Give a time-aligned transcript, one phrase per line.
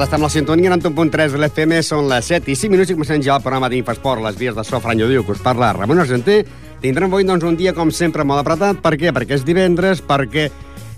[0.00, 2.94] Tarda, estem a la sintonia 91.3 de l'FM, són les 7 i 5 minuts i
[2.96, 6.00] comencem ja el programa d'Infasport, les vies de so Franyo Diu, que us parla Ramon
[6.00, 6.44] Argenter.
[6.80, 8.80] Tindrem avui doncs, un dia, com sempre, molt apretat.
[8.80, 9.12] Per què?
[9.12, 10.46] Perquè és divendres, perquè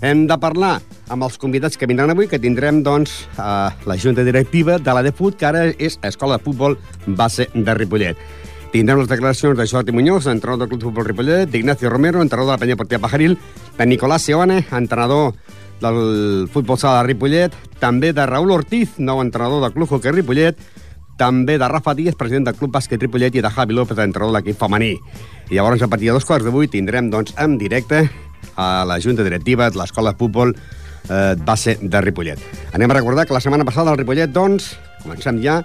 [0.07, 0.77] hem de parlar
[1.11, 5.03] amb els convidats que vindran avui, que tindrem doncs, a la junta directiva de la
[5.03, 8.21] DEFUT, que ara és Escola de Futbol Base de Ripollet.
[8.71, 12.53] Tindrem les declaracions de Jordi Muñoz, entrenador del Club de Futbol Ripollet, d'Ignacio Romero, entrenador
[12.53, 13.35] de la Penya Portia Pajaril,
[13.77, 15.33] de Nicolás Seone, entrenador
[15.83, 20.59] del futbol sala de Ripollet, també de Raúl Ortiz, nou entrenador del Club Hockey Ripollet,
[21.19, 24.39] també de Rafa Díaz, president del Club Bàsquet Ripollet, i de Javi López, entrenador de
[24.39, 24.95] l'equip femení.
[25.51, 28.07] I llavors, a partir de dos quarts d'avui, tindrem doncs, en directe
[28.55, 32.39] a la Junta Directiva de l'Escola de Futbol eh, base de Ripollet.
[32.73, 35.61] Anem a recordar que la setmana passada el Ripollet, doncs, comencem ja,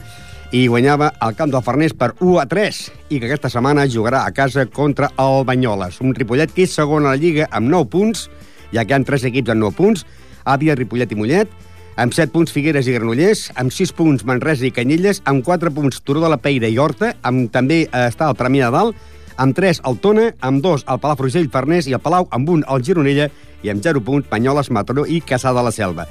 [0.53, 2.79] i guanyava al camp del Farners per 1 a 3
[3.13, 6.01] i que aquesta setmana jugarà a casa contra el Banyoles.
[6.01, 8.29] Un Ripollet que és segon a la Lliga amb 9 punts,
[8.73, 10.07] ja que hi ha tres equips amb 9 punts,
[10.49, 11.51] Àvia, Ripollet i Mollet,
[11.99, 16.01] amb 7 punts Figueres i Granollers, amb 6 punts Manresa i Canyelles, amb 4 punts
[16.07, 19.05] Turó de la Peira i Horta, amb també eh, està el Premià de Dalt,
[19.39, 22.85] amb 3 el Tona, amb 2 el Palafrugell Farners i el Palau, amb 1 el
[22.87, 23.29] Gironella
[23.63, 26.07] i amb 0 punts Banyoles, Mataró i Caçà de la Selva.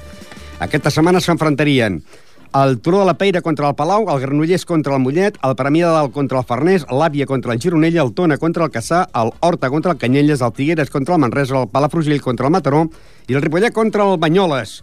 [0.60, 2.02] Aquesta setmana s'enfrontarien
[2.54, 5.88] el Turó de la Peira contra el Palau, el Granollers contra el Mollet, el Premià
[5.88, 9.32] de Dalt contra el Farners, l'Àvia contra el Gironella, el Tona contra el Caçà, el
[9.40, 12.86] Horta contra el Canyelles, el Figueres contra el Manresa, el Palafrugell contra el Mataró
[13.28, 14.82] i el Ripollet contra el Banyoles.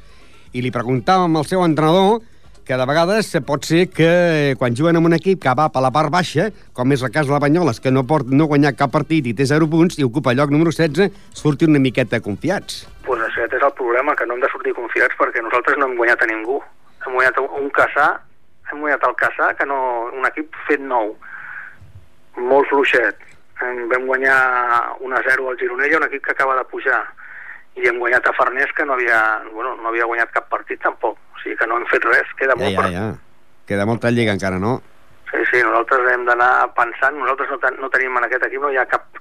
[0.54, 2.22] I li preguntàvem al seu entrenador
[2.66, 5.84] que de vegades pot ser que eh, quan juguen en un equip que va per
[5.86, 8.74] la part baixa, com és el cas de la Banyoles, que no pot no guanyar
[8.76, 12.88] cap partit i té 0 punts i ocupa lloc número 16, surti una miqueta confiats.
[13.06, 16.00] Pues aquest és el problema, que no hem de sortir confiats perquè nosaltres no hem
[16.00, 16.58] guanyat a ningú.
[17.06, 18.08] Hem guanyat un Caçà,
[18.72, 19.78] hem guanyat el Caçà, que no,
[20.18, 21.14] un equip fet nou,
[22.38, 23.22] molt fluixet.
[23.64, 24.40] Em vam guanyar
[25.00, 27.04] 1-0 al Gironella, un equip que acaba de pujar,
[27.76, 29.20] i hem guanyat a Farners, que no havia,
[29.52, 31.20] bueno, no havia guanyat cap partit tampoc.
[31.36, 33.08] O sigui que no hem fet res, queda Ja, molt ja, ja.
[33.70, 34.80] Queda molta lliga encara, no?
[35.32, 38.72] Sí, sí, nosaltres hem d'anar pensant, nosaltres no, ten no tenim en aquest equip, no
[38.72, 39.20] hi ha cap,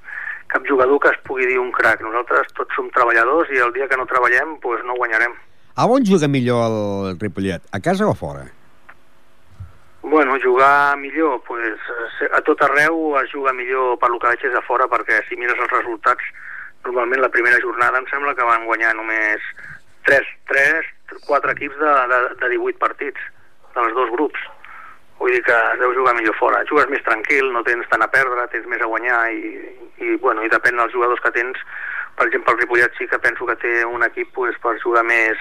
[0.52, 2.02] cap jugador que es pugui dir un crac.
[2.04, 5.34] Nosaltres tots som treballadors i el dia que no treballem pues, no guanyarem.
[5.76, 7.62] A on juga millor el Ripollet?
[7.72, 8.44] A casa o a fora?
[10.02, 11.78] Bueno, jugar millor, pues,
[12.20, 15.22] eh, a tot arreu es juga millor per lo que veig és a fora, perquè
[15.26, 16.22] si mires els resultats,
[16.84, 19.40] normalment la primera jornada em sembla que van guanyar només
[20.04, 20.94] 3, 3
[21.26, 23.20] 4 equips de, de, de 18 partits,
[23.74, 24.40] dels dos grups.
[25.18, 26.64] Vull dir que deu jugar millor fora.
[26.68, 29.52] Jugues més tranquil, no tens tant a perdre, tens més a guanyar i,
[30.02, 31.60] i, bueno, i depèn dels jugadors que tens.
[32.14, 35.40] Per exemple, el Ripollet sí que penso que té un equip pues, per jugar més,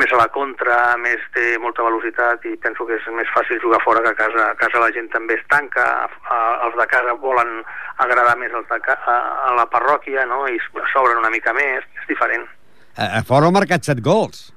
[0.00, 3.82] més a la contra, més té molta velocitat i penso que és més fàcil jugar
[3.84, 4.48] fora que a casa.
[4.50, 7.60] A casa la gent també es tanca, a, els de casa volen
[8.02, 9.16] agradar més als de ca, a,
[9.50, 10.44] a la parròquia no?
[10.48, 10.58] i
[10.92, 12.48] s'obren una mica més, és diferent.
[12.96, 14.48] A, a fora ha marcat 7 gols.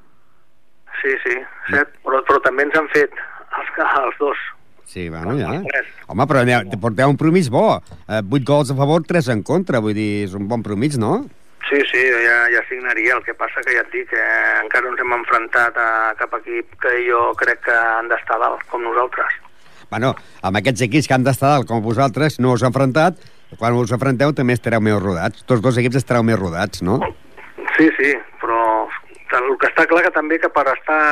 [1.02, 1.36] Sí, sí,
[1.70, 3.14] set, però, però també ens han fet
[3.60, 4.46] els, els dos.
[4.88, 5.52] Sí, bueno, ja.
[6.08, 6.42] Home, però
[6.80, 7.82] porteu un promís bo.
[8.08, 9.82] Eh, 8 gols a favor, 3 en contra.
[9.84, 11.26] Vull dir, és un bon promís, no?
[11.68, 13.18] Sí, sí, ja, ja signaria.
[13.18, 14.24] El que passa que ja et dic que
[14.62, 18.86] encara ens hem enfrontat a cap equip que jo crec que han d'estar dalt, com
[18.88, 19.36] nosaltres.
[19.92, 20.14] Bueno,
[20.48, 23.20] amb aquests equips que han d'estar dalt, com vosaltres, no us heu enfrontat.
[23.60, 25.44] Quan us enfronteu també estareu més rodats.
[25.48, 27.02] Tots dos equips estareu més rodats, no?
[27.76, 28.88] Sí, sí, però
[29.36, 31.04] el que està clar que també que per estar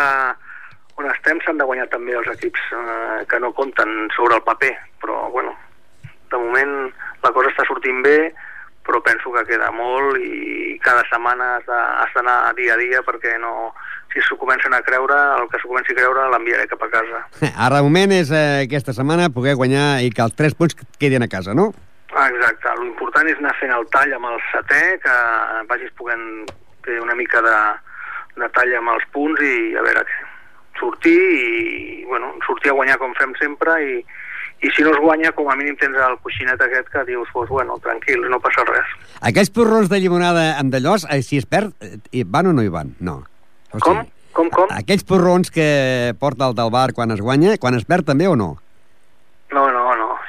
[0.95, 4.73] on estem s'han de guanyar també els equips eh, que no compten sobre el paper,
[5.01, 5.55] però bueno,
[6.31, 6.75] de moment
[7.23, 8.31] la cosa està sortint bé,
[8.85, 13.73] però penso que queda molt i cada setmana has d'anar dia a dia perquè no,
[14.13, 17.23] si s'ho comencen a creure, el que s'ho comenci a creure l'enviaré cap a casa.
[17.55, 21.25] Ara, de moment, és eh, aquesta setmana poder guanyar i que els tres punts quedin
[21.25, 21.71] a casa, no?
[22.15, 25.15] Exacte, l'important és anar fent el tall amb el setè, que
[25.67, 26.45] vagis podent
[26.85, 27.57] fer una mica de,
[28.39, 30.24] de tall amb els punts i a veure què.
[30.79, 33.99] Sortir i, bueno, sortir a guanyar com fem sempre i,
[34.65, 37.49] i si no es guanya, com a mínim tens el coixinet aquest que dius, pues,
[37.49, 38.91] bueno, tranquil, no passa res.
[39.21, 42.65] Aquells porrons de llimonada amb d'allòs, eh, si es perd, eh, hi van o no
[42.65, 42.95] hi van?
[42.99, 43.21] No.
[43.71, 44.03] O Com?
[44.35, 44.67] Com, com?
[44.75, 48.35] Aquells porrons que porta el del bar quan es guanya, quan es perd també o
[48.35, 48.57] no?
[49.55, 49.84] No, no,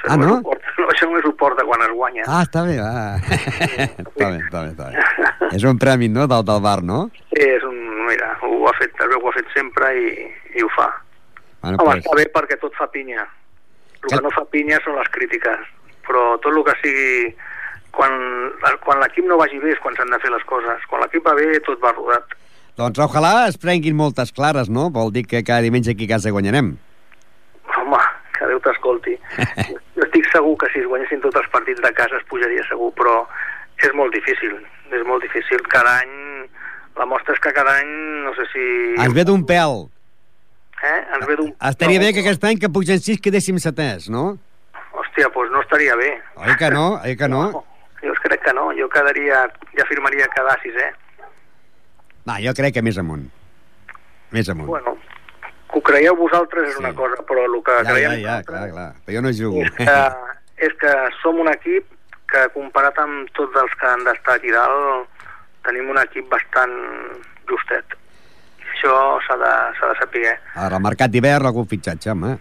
[0.07, 0.39] Ah, no?
[0.39, 2.27] no, això només ho porta quan es guanya.
[2.27, 3.17] Ah, està bé, va.
[4.05, 5.49] està bé, està bé, està bé.
[5.57, 7.01] És un premi, no?, del, del bar, no?
[7.33, 10.71] Sí, és un, mira, ho ha fet, que ho ha fet sempre i, i ho
[10.77, 10.89] fa.
[11.63, 13.27] Bueno, Home, pues, està bé perquè tot fa pinya.
[14.05, 15.67] El que no fa pinya són les crítiques.
[16.07, 17.13] Però tot el que sigui...
[17.97, 18.13] Quan,
[18.85, 20.83] quan l'equip no vagi bé és quan s'han de fer les coses.
[20.91, 22.35] Quan l'equip va bé, tot va rodat.
[22.77, 24.91] doncs ojalà es prenguin moltes clares, no?
[24.93, 26.75] Vol dir que cada diumenge aquí a casa guanyarem.
[28.67, 29.17] T'escolti.
[29.97, 32.93] Jo estic segur que si es guanyessin tots els partits de casa es pujaria segur,
[32.99, 33.21] però
[33.83, 34.57] és molt difícil.
[34.95, 35.63] És molt difícil.
[35.73, 36.15] Cada any...
[36.97, 37.91] La mostra és que cada any,
[38.25, 38.63] no sé si...
[39.05, 39.83] Ens ve d'un pèl.
[40.81, 41.01] Eh?
[41.17, 41.51] Ens ve d'un...
[41.69, 44.39] Estaria bé que aquest any que pugen sis quedéssim setès, no?
[44.97, 46.15] Hòstia, doncs no estaria bé.
[46.41, 46.87] Oi que no?
[47.05, 47.43] Oi que no?
[48.01, 48.71] Jo crec que no.
[48.79, 49.45] Jo quedaria...
[49.77, 50.89] Ja firmaria quedar sisè.
[52.27, 53.29] Va, jo crec que més amunt.
[54.33, 54.73] Més amunt.
[54.73, 54.97] Bueno,
[55.71, 56.83] que ho creieu vosaltres és Sí.
[56.85, 58.89] una cosa, però el que ja, ja, creiem ja, nosaltres clar, clar.
[59.07, 59.63] Però jo no jugo.
[59.63, 59.99] és que,
[60.69, 61.85] és que som un equip
[62.31, 65.09] que comparat amb tots els que han d'estar aquí dalt
[65.67, 66.73] tenim un equip bastant
[67.51, 67.97] justet.
[68.63, 68.95] I això
[69.27, 70.39] s'ha de, s'ha de saber.
[70.55, 72.37] Ara, al mercat d'hivern, algun fitxatge, home.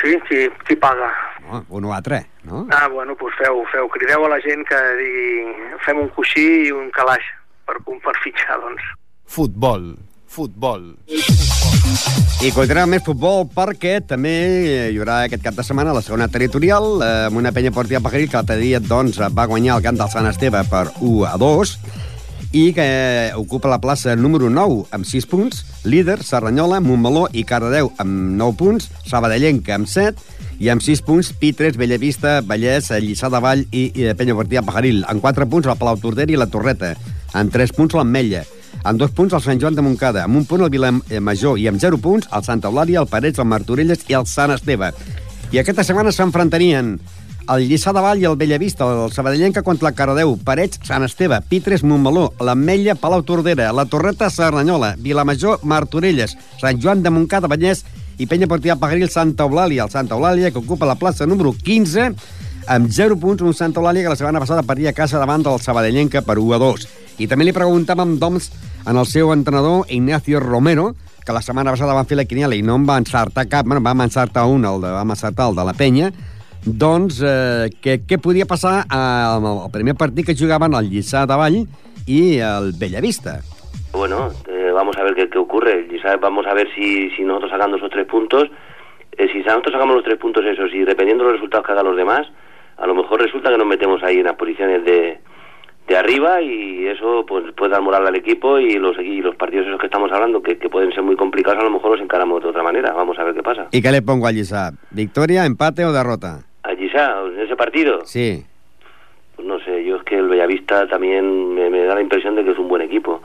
[0.00, 0.16] Sí?
[0.28, 1.10] Qui, qui paga?
[1.44, 2.66] No, un o altre, no?
[2.72, 3.88] Ah, bueno, doncs feu, feu.
[3.92, 7.22] Crideu a la gent que digui fem un coixí i un calaix
[7.66, 8.82] per, per fitxar, doncs.
[9.26, 9.94] Futbol,
[10.34, 10.94] futbol.
[12.44, 14.32] I continuem més futbol perquè també
[14.90, 18.28] hi haurà aquest cap de setmana la segona territorial eh, amb una penya portia Pajaril
[18.28, 21.74] que l'altre dia doncs, va guanyar el camp del Sant Esteve per 1 a 2
[22.54, 27.90] i que ocupa la plaça número 9 amb 6 punts, líder Serranyola, Montmeló i Cardedeu
[27.98, 33.40] amb 9 punts, Sabadellenca amb 7 i amb 6 punts Pitres, Bellavista, Vallès, Lliçà de
[33.42, 35.02] Vall i, i Penya Portia Pajaril.
[35.10, 36.92] En 4 punts el Palau Tordera i la Torreta.
[37.34, 38.44] En 3 punts l'Ametlla.
[38.84, 40.26] En 2 punts el Sant Joan de Montcada.
[40.28, 43.48] Amb un punt el Vilamajor i amb 0 punts el Santa Eulàlia, el Parets, el
[43.48, 44.90] Martorelles i el Sant Esteve.
[45.56, 46.98] I aquesta setmana s'enfrontarien
[47.54, 51.40] el Lliçà de Vall i el Bellavista, el Sabadellenca contra el Cardedeu, Parets, Sant Esteve,
[51.48, 57.86] Pitres, Montmeló, l'Ametlla, Palau Tordera, la Torreta, Cerdanyola, Vilamajor, Martorelles, Sant Joan de Montcada, Vallès
[58.20, 59.84] i Penya Portia Pagaril, Santa Eulàlia.
[59.88, 62.10] El Santa Eulàlia, que ocupa la plaça número 15,
[62.68, 65.60] amb 0 punts, un Santa Eulàlia que la setmana passada perdia a casa davant del
[65.60, 66.86] Sabadellenca per 1 a 2.
[67.24, 68.50] I també li preguntàvem, doncs,
[68.86, 70.94] en el seu entrenador, Ignacio Romero,
[71.24, 73.80] que la setmana passada van fer la quiniela i no en va encertar cap, bueno,
[73.84, 76.10] vam encertar un, el de, vam encertar el de la penya,
[76.64, 81.36] doncs eh, què, què podia passar amb el primer partit que jugaven el Lliçà de
[81.40, 81.58] Vall
[82.06, 83.38] i el Bellavista?
[83.92, 85.86] Bueno, eh, vamos a ver qué, qué ocurre.
[85.88, 88.50] Quizás vamos a ver si, si nosotros sacando esos tres puntos,
[89.16, 91.86] eh, si nosotros sacamos los tres puntos esos y dependiendo de los resultados que hagan
[91.86, 92.26] los demás,
[92.76, 95.20] a lo mejor resulta que nos metemos ahí en las posiciones de,
[95.88, 99.66] de arriba y eso pues puede dar moral al equipo y los, y los partidos
[99.66, 102.42] esos que estamos hablando que, que pueden ser muy complicados a lo mejor los encaramos
[102.42, 102.92] de otra manera.
[102.92, 103.68] Vamos a ver qué pasa.
[103.70, 104.72] ¿Y qué le pongo al Lliçà?
[104.90, 106.44] ¿Victoria, empate o derrota?
[106.62, 108.44] Allí en ese partido, Sí.
[109.36, 112.44] pues no sé, yo es que el Bellavista también me, me da la impresión de
[112.44, 113.20] que es un buen equipo.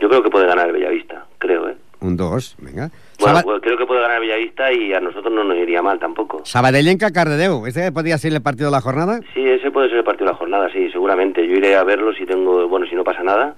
[0.00, 1.76] Yo creo que puede ganar el Bellavista, creo, ¿eh?
[2.00, 2.90] Un 2, venga.
[3.22, 5.80] Bueno, Saba- pues creo que puede ganar el Bellavista y a nosotros no nos iría
[5.82, 6.42] mal tampoco.
[6.44, 9.20] Sabadellenca Cardedeu, ¿ese podría ser el partido de la jornada?
[9.32, 11.46] Sí, ese puede ser el partido de la jornada, sí, seguramente.
[11.46, 13.54] Yo iré a verlo si tengo, bueno, si no pasa nada,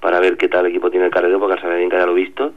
[0.00, 2.52] para ver qué tal equipo tiene el Carrero, porque al Sabadenca ya lo he visto.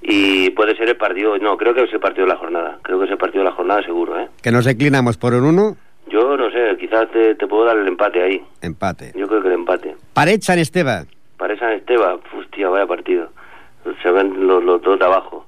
[0.00, 2.78] Y puede ser el partido, no, creo que es el partido de la jornada.
[2.82, 4.28] Creo que es el partido de la jornada seguro, ¿eh?
[4.42, 5.76] Que nos inclinamos por un 1,
[6.08, 8.42] Yo no sé, quizás te, te puedo dar el empate ahí.
[8.62, 9.12] empate.
[9.16, 9.96] Yo creo que el empate.
[10.14, 11.04] Paret San Esteve,
[11.36, 13.28] Para San Esteba, hostia, vaya partido.
[14.02, 15.46] Se ven los, los dos de abajo.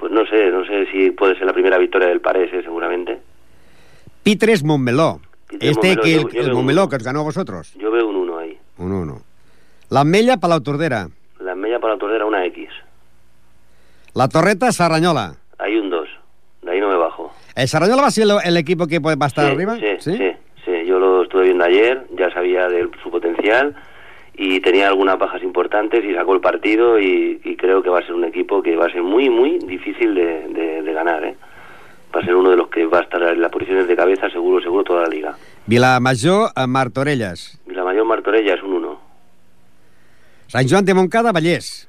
[0.00, 2.62] Pues no sé, no sé si puede ser la primera victoria del Parés, ¿eh?
[2.62, 3.18] seguramente.
[4.22, 5.20] Pitres Montmeló.
[5.46, 7.74] Pitres Este Montmeló, que el, yo- yo el veo Montmeló que os ganó a vosotros.
[7.78, 8.58] Yo veo un 1 ahí.
[8.78, 9.22] Un 1.
[9.90, 11.08] L'Ametlla, Palau Tordera.
[11.40, 12.68] La media para la tordera una X.
[14.14, 15.34] La Torreta, Sarranyola.
[15.58, 16.08] Hay un 2.
[16.62, 17.32] De ahí no me bajo.
[17.54, 19.76] ¿El Sarranyola va a ser el, el equipo que va a estar sí, arriba?
[19.76, 20.32] Sí, sí,
[20.64, 23.74] sí, Yo lo estuve viendo ayer, ya sabía de su potencial
[24.42, 28.02] y tenía algunas bajas importantes y sacó el partido y, y creo que va a
[28.06, 31.22] ser un equipo que va a ser muy, muy difícil de, de- de ganar.
[31.24, 31.36] ¿eh?
[32.14, 34.30] Va a ser uno de los que va a estar en las posiciones de cabeza
[34.30, 35.36] seguro, seguro toda la liga.
[35.66, 37.60] Vilamajor, a Martorelles.
[37.66, 39.00] Vilamajor Torella es un 1.
[40.48, 41.86] Sant Joan de Moncada, Vallès.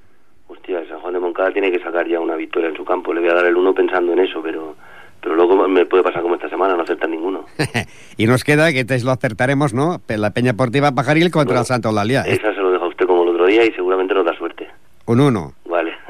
[0.47, 3.13] Hostia, San Juan de Moncada tiene que sacar ya una victoria en su campo.
[3.13, 4.75] Le voy a dar el 1 pensando en eso, pero
[5.21, 7.45] pero luego me puede pasar como esta semana, no acertar ninguno.
[8.17, 10.01] y nos queda, que te lo acertaremos, ¿no?
[10.07, 12.21] La Peña Deportiva Pajaril contra el Santo Eulalia.
[12.21, 14.67] Esa se lo deja usted como el otro día y seguramente nos da suerte.
[15.05, 15.53] Un 1.
[15.65, 15.93] Vale.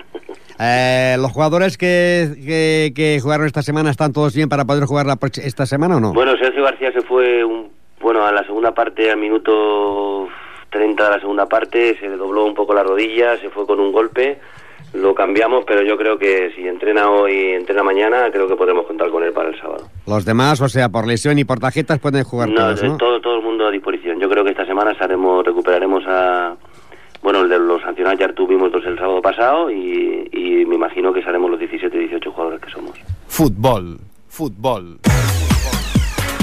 [0.64, 5.08] Eh, ¿Los jugadores que, que, que, jugaron esta semana están todos bien para poder jugar
[5.08, 6.14] la, esta semana o no?
[6.14, 10.28] Bueno, Sergio García se fue un, bueno a la segunda parte, al minuto
[10.70, 13.80] 30 de la segunda parte, se le dobló un poco la rodilla, se fue con
[13.80, 14.40] un golpe,
[14.94, 19.10] lo cambiamos, pero yo creo que si entrena hoy, entrena mañana, creo que podremos contar
[19.10, 19.88] con él para el sábado.
[20.06, 22.98] Los demás, o sea, por lesión y por tarjetas pueden jugar no, todos, ¿no?
[22.98, 24.20] Todo, todo el mundo a disposición.
[24.20, 26.56] Yo creo que esta semana haremos, recuperaremos a
[27.22, 31.14] bueno, el de los sancionados ya tuvimos dos el sábado pasado y, y me imagino
[31.14, 32.98] que seremos los 17 18 jugadores que somos.
[33.28, 35.00] Futbol, futbol.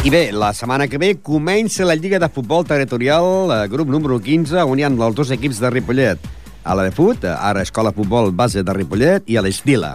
[0.04, 4.20] I bé, la setmana que ve comença la Lliga de Futbol Territorial, eh, grup número
[4.22, 6.22] 15, on hi ha els dos equips de Ripollet.
[6.68, 9.94] A la de Fut, ara Escola Futbol Base de Ripollet, i a l'Estila.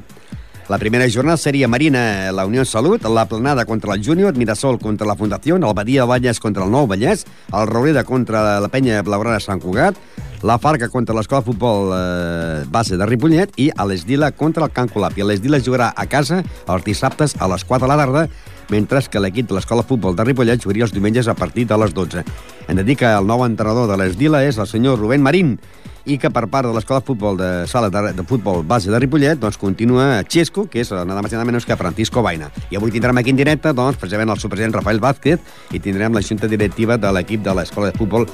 [0.72, 5.06] La primera jornada seria Marina, la Unió Salut, la Planada contra el Júnior, Mirasol contra
[5.06, 9.38] la Fundació, el Badia Vallès contra el Nou Vallès, el Roureda contra la Penya Blaugrana
[9.44, 10.00] Sant Cugat,
[10.42, 14.74] la Farca contra l'Escola de Futbol eh, Base de Ripollet i a l'Esdila contra el
[14.74, 15.14] Can Colap.
[15.20, 18.26] I l'Esdila jugarà a casa els dissabtes a les 4 de la tarda,
[18.70, 21.78] mentre que l'equip de l'Escola de Futbol de Ripollet jugaria els diumenges a partir de
[21.78, 22.24] les 12.
[22.68, 25.58] Hem de dir que el nou entrenador de l'Esdila és el senyor Rubén Marín,
[26.06, 29.00] i que per part de l'Escola de Futbol de Sala de, de Futbol Base de
[29.00, 32.52] Ripollet doncs continua Xesco, que és nada més nada menys que Francisco Baina.
[32.72, 35.40] I avui tindrem aquí en directe doncs, precisament el subpresident Rafael Vázquez
[35.72, 38.28] i tindrem la junta directiva de l'equip de l'Escola de Futbol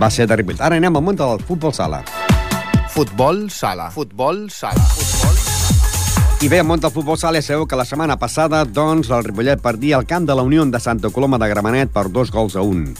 [0.00, 0.60] Base de Ripollet.
[0.60, 2.04] Ara anem al món del futbol sala.
[2.94, 3.90] Futbol sala.
[3.90, 4.92] Futbol sala.
[4.94, 5.43] Futbol
[6.44, 9.62] i bé, al món del futbol sala sabeu que la setmana passada doncs, el Ripollet
[9.64, 12.60] perdia el camp de la Unió de Santa Coloma de Gramenet per dos gols a
[12.60, 12.90] un.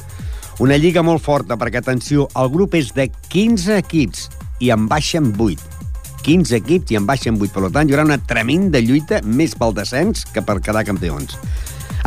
[0.65, 4.31] Una lliga molt forta, perquè, atenció, el grup és de 15 equips
[4.65, 5.61] i en baixen 8.
[6.25, 7.53] 15 equips i en baixen 8.
[7.53, 11.37] Per tant, hi haurà una tremenda lluita més pel descens que per quedar campions.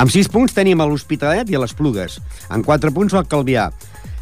[0.01, 2.17] Amb 6 punts tenim l'Hospitalet i a les Plugues.
[2.49, 3.69] Amb 4 punts el Calvià.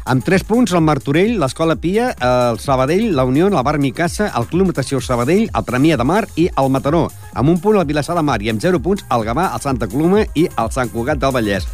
[0.06, 4.44] Amb 3 punts el Martorell, l'Escola Pia, el Sabadell, la Unió, la Bar Micassa, el
[4.46, 7.08] Club Natació Sabadell, el Premià de Mar i el Mataró.
[7.34, 9.88] Amb un punt el Vilassar de Mar i amb 0 punts el Gavà, el Santa
[9.90, 11.66] Coloma i el Sant Cugat del Vallès.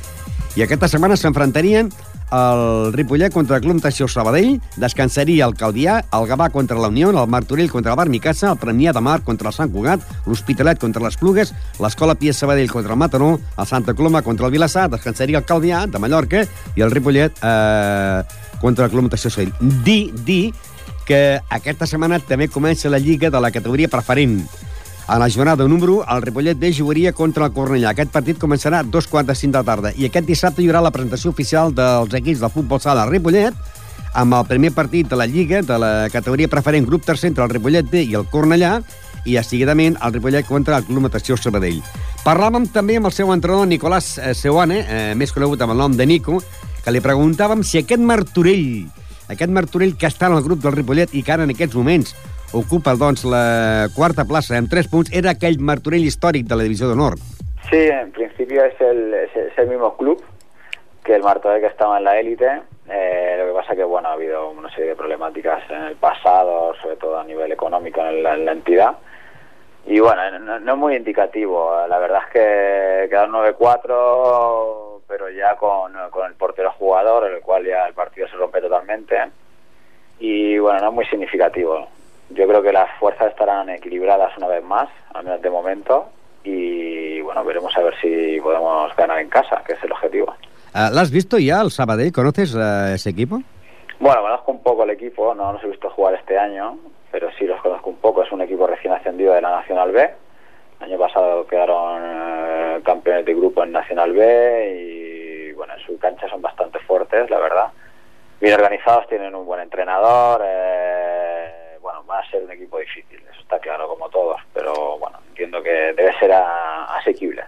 [0.57, 1.93] I aquesta setmana s'enfrontarien
[2.33, 7.11] el Ripollet contra el Club Natació Sabadell, descansaria el Calvià, el Gavà contra la Unió,
[7.11, 10.81] el Martorell contra el Bar Micassa, el Premià de Mar contra el Sant Cugat, l'Hospitalet
[10.81, 14.89] contra les Plugues, l'Escola Pia Sabadell contra el Mataró, el Santa Coloma contra el Vilassar,
[14.91, 18.23] descansaria el Calvià de Mallorca i el Ripollet eh,
[18.61, 19.83] contra el Club Natació Sabadell.
[19.85, 20.55] Dir, dir
[21.07, 24.41] que aquesta setmana també comença la Lliga de la categoria preferent.
[25.07, 27.91] A la jornada número, el Ripollet B jugaria contra el Cornellà.
[27.91, 29.93] Aquest partit començarà a dos quarts de cinc de la tarda.
[29.99, 33.57] I aquest dissabte hi haurà la presentació oficial dels equips del futbol sala Ripollet,
[34.15, 37.51] amb el primer partit de la Lliga, de la categoria preferent grup tercer entre el
[37.51, 38.79] Ripollet B i el Cornellà,
[39.25, 41.83] i seguidament el Ripollet contra el Club Natació Sabadell.
[42.25, 45.97] Parlàvem també amb el seu entrenador Nicolàs eh, Seuane, eh, més conegut amb el nom
[45.99, 46.41] de Nico,
[46.83, 48.87] que li preguntàvem si aquest Martorell,
[49.31, 52.15] aquest Martorell que està en el grup del Ripollet i que ara en aquests moments
[52.53, 56.89] ocupa doncs, la quarta plaça amb 3 punts, era aquell Martorell històric de la Divisió
[56.91, 57.17] d'Honor.
[57.71, 60.23] Sí, en principio es el, es el mismo club
[61.05, 62.63] que el Martorell que estaba en la élite.
[62.89, 66.75] Eh, lo que pasa que bueno ha habido una serie de problemáticas en el pasado,
[66.83, 68.97] sobre todo a nivel económico en la, en la entidad.
[69.87, 71.75] Y bueno, no, no, es muy indicativo.
[71.89, 77.65] La verdad es que quedaron 9-4, pero ya con, con el portero jugador, el cual
[77.65, 79.17] ya el partido se rompe totalmente.
[80.21, 81.89] Y bueno, no es muy significativo
[82.35, 86.09] yo creo que las fuerzas estarán equilibradas una vez más, al menos de momento,
[86.45, 90.35] y bueno, veremos a ver si podemos ganar en casa, que es el objetivo.
[90.75, 92.13] Uh, ¿Lo has visto ya el Sabadell?
[92.13, 93.41] ¿Conoces uh, ese equipo?
[94.01, 96.79] Bueno, conozco un poco el equipo, no los he visto jugar este año,
[97.11, 98.23] pero sí los conozco un poco.
[98.23, 100.11] Es un equipo recién ascendido de la Nacional B.
[100.81, 105.99] El año pasado quedaron uh, campeones de grupo en Nacional B y bueno, en su
[105.99, 107.67] cancha son bastante fuertes, la verdad.
[108.41, 110.43] Bien organizados, tienen un buen entrenador.
[110.45, 111.02] Eh,
[112.23, 116.13] a ser un equipo difícil, eso está claro como todos, pero bueno, entiendo que debe
[116.19, 117.43] ser a, asequible.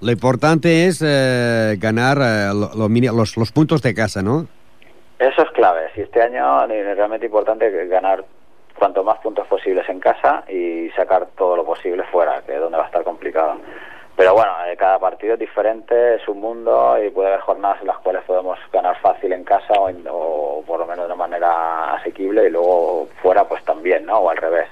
[0.00, 4.46] Lo importante es eh, ganar eh, lo, lo, los, los, puntos de casa, ¿no?
[5.18, 5.90] Eso es clave.
[5.94, 8.24] Si este año es realmente importante ganar
[8.80, 12.78] cuanto más puntos posibles en casa y sacar todo lo posible fuera, que es donde
[12.78, 13.60] va a estar complicado.
[14.20, 17.86] Pero bueno, eh, cada partido es diferente, es un mundo y puede haber jornadas en
[17.86, 21.26] las cuales podemos ganar fácil en casa o, en, o por lo menos de una
[21.26, 24.18] manera asequible y luego fuera pues también, ¿no?
[24.18, 24.68] O al revés.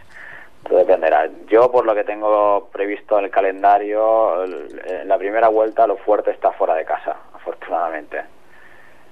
[0.69, 1.31] Todo dependerá.
[1.47, 6.31] Yo por lo que tengo previsto en el calendario, en la primera vuelta lo fuerte
[6.31, 8.21] está fuera de casa, afortunadamente.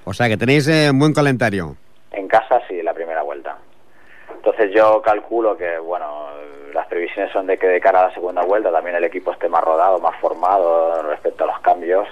[0.05, 1.77] O sea que tenéis eh, un buen calendario.
[2.13, 3.57] En casa sí, la primera vuelta.
[4.35, 6.29] Entonces yo calculo que, bueno,
[6.77, 9.49] las previsiones son de que de cara a la segunda vuelta también el equipo esté
[9.49, 12.07] más rodado, más formado respecto a los cambios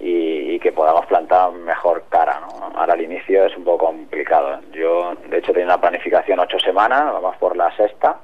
[0.00, 2.72] y, que podamos plantar mejor cara, ¿no?
[2.76, 4.60] Ahora al inicio es un poco complicado.
[4.72, 8.18] Yo, de hecho, tenía una planificación ocho semanas, vamos por la sexta,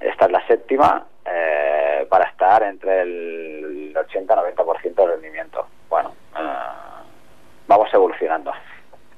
[0.00, 5.66] esta es la séptima, eh, para estar entre el 80-90% de rendimiento.
[5.88, 6.40] Bueno, eh,
[7.66, 8.52] vamos evolucionando.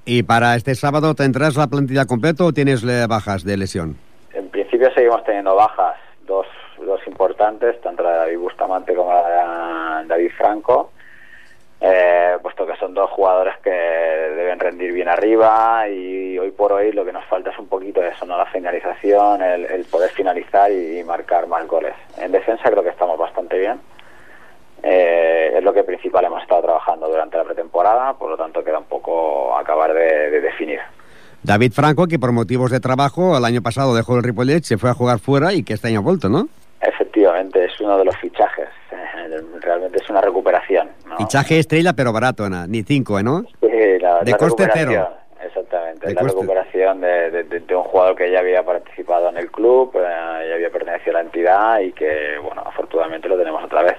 [0.06, 3.99] ¿Y para este sábado tendrás la plantilla completa o tienes bajas de lesión?
[4.85, 6.47] Principio seguimos teniendo bajas, dos,
[6.79, 10.91] dos importantes, tanto la de David Bustamante como la de David Franco,
[11.81, 16.93] eh, puesto que son dos jugadores que deben rendir bien arriba y hoy por hoy
[16.93, 18.37] lo que nos falta es un poquito eso, ¿no?
[18.37, 21.95] la finalización, el, poder finalizar y, marcar más goles.
[22.19, 23.81] En defensa creo que estamos bastante bien.
[24.83, 28.81] Eh, es lo que principal hemos estado trabajando durante la pretemporada, por lo tanto queda
[28.81, 30.81] un poco acabar de definir.
[31.45, 34.89] David Franco, que por motivos de trabajo el año pasado dejó el Ripollet, se fue
[34.91, 36.49] a jugar fuera y que este año ha vuelto, ¿no?
[36.81, 38.69] Efectivamente, es uno de los fichajes.
[38.91, 40.89] Eh, Realmente es una recuperación.
[41.07, 41.17] ¿no?
[41.19, 42.67] Fichaje estrella, pero barato, Ana.
[42.67, 43.43] Ni cinco, ¿eh, ¿no?
[43.61, 45.09] Sí, la, De la coste cero.
[45.45, 46.37] Exactamente, De la coste.
[46.39, 50.47] recuperación de, de- de- de un jugador que ya había participado en el club, eh,
[50.49, 53.97] ya había pertenecido a la entidad y que, bueno, afortunadamente lo tenemos otra vez.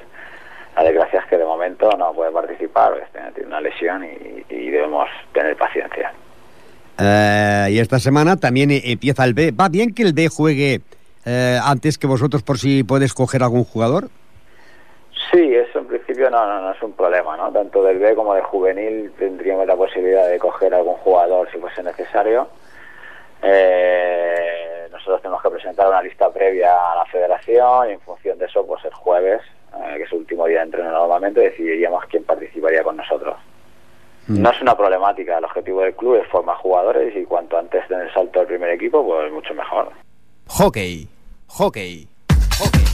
[0.75, 4.45] La desgracia es que de momento no puede participar, pues, tiene tiene una lesión y,
[4.49, 6.11] y debemos tener paciencia.
[6.99, 9.51] Eh, y esta semana también eh, empieza el B.
[9.51, 10.81] ¿Va bien que el B juegue
[11.25, 14.09] eh, antes que vosotros por si puedes coger algún jugador?
[15.31, 17.51] Sí, eso en principio no, no, no es un problema, ¿no?
[17.51, 21.83] Tanto del B como del juvenil tendríamos la posibilidad de coger algún jugador si fuese
[21.83, 22.47] necesario.
[23.41, 28.45] Eh, nosotros tenemos que presentar una lista previa a la federación y en función de
[28.45, 29.41] eso, pues el jueves,
[29.75, 33.35] eh, que es el último día de entreno normalmente, decidiríamos quién participaría con nosotros.
[34.27, 38.01] No es una problemática, el objetivo del club es formar jugadores y cuanto antes den
[38.01, 39.91] el salto al primer equipo, pues mucho mejor.
[40.47, 41.07] Hockey.
[41.47, 42.07] Hockey.
[42.59, 42.85] Hockey.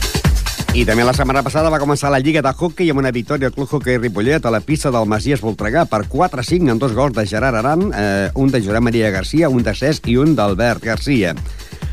[0.72, 3.56] I també la setmana passada va començar la Lliga de Hockey amb una victòria al
[3.56, 7.26] Club Hockey Ripollet a la pista del Masies Voltregà per 4-5 amb dos gols de
[7.28, 11.34] Gerard Aran, eh, un de Josep Maria Garcia, un de Cesc i un d'Albert Garcia.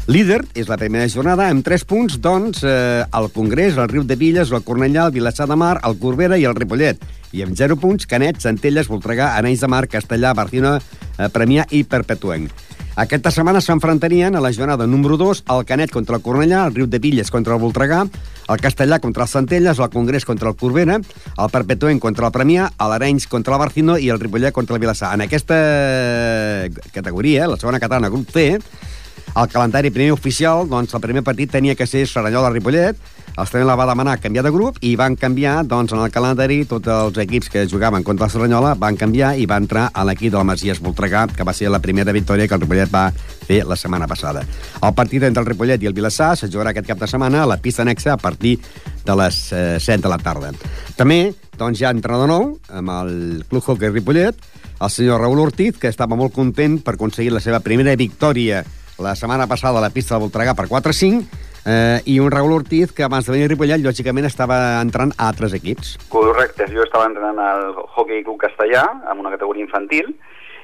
[0.09, 4.17] Líder és la primera jornada amb 3 punts, doncs, eh, el Congrés, el Riu de
[4.17, 7.05] Villes, el Cornellà, el Vilassar de Mar, el Corbera i el Ripollet.
[7.37, 10.79] I amb 0 punts, Canet, Centelles, Voltregà, Arenys de Mar, Castellà, Barcina,
[11.19, 12.49] eh, Premià i Perpetuenc.
[12.97, 16.87] Aquesta setmana s'enfrontarien a la jornada número 2 el Canet contra el Cornellà, el Riu
[16.89, 18.09] de Villes contra el Voltregà,
[18.49, 20.97] el Castellà contra el Centelles, el Congrés contra el Corbera,
[21.37, 25.13] el Perpetuent contra el Premià, l'Arenys contra el Barcino i el Ripollet contra el Vilassar.
[25.13, 25.61] En aquesta
[26.97, 28.57] categoria, la segona catalana, grup C,
[29.35, 32.99] el calendari primer oficial, doncs el primer partit tenia que ser Serranyola-Ripollet,
[33.39, 36.91] els la va demanar canviar de grup i van canviar, doncs, en el calendari tots
[36.91, 40.47] els equips que jugaven contra el Serranyola van canviar i va entrar a l'equip del
[40.49, 44.09] Masies Voltregà, que va ser la primera victòria que el Ripollet va fer la setmana
[44.11, 44.43] passada.
[44.83, 47.47] El partit entre el Ripollet i el Vilassar se jugarà aquest cap de setmana a
[47.47, 48.57] la pista anexa a partir
[49.07, 50.51] de les eh, 7 de la tarda.
[50.99, 51.21] També,
[51.61, 53.13] doncs, hi ha entrenador nou amb el
[53.47, 54.43] Club Hockey Ripollet,
[54.81, 58.65] el senyor Raül Ortiz, que estava molt content per aconseguir la seva primera victòria
[58.99, 61.25] la setmana passada a la pista de Voltregà per 4-5,
[61.65, 65.29] eh, i un Raül Ortiz que abans de venir a Ripollet, lògicament, estava entrant a
[65.31, 65.97] altres equips.
[66.13, 70.15] Correcte, jo estava entrenant al Hockey Club Castellà, amb una categoria infantil,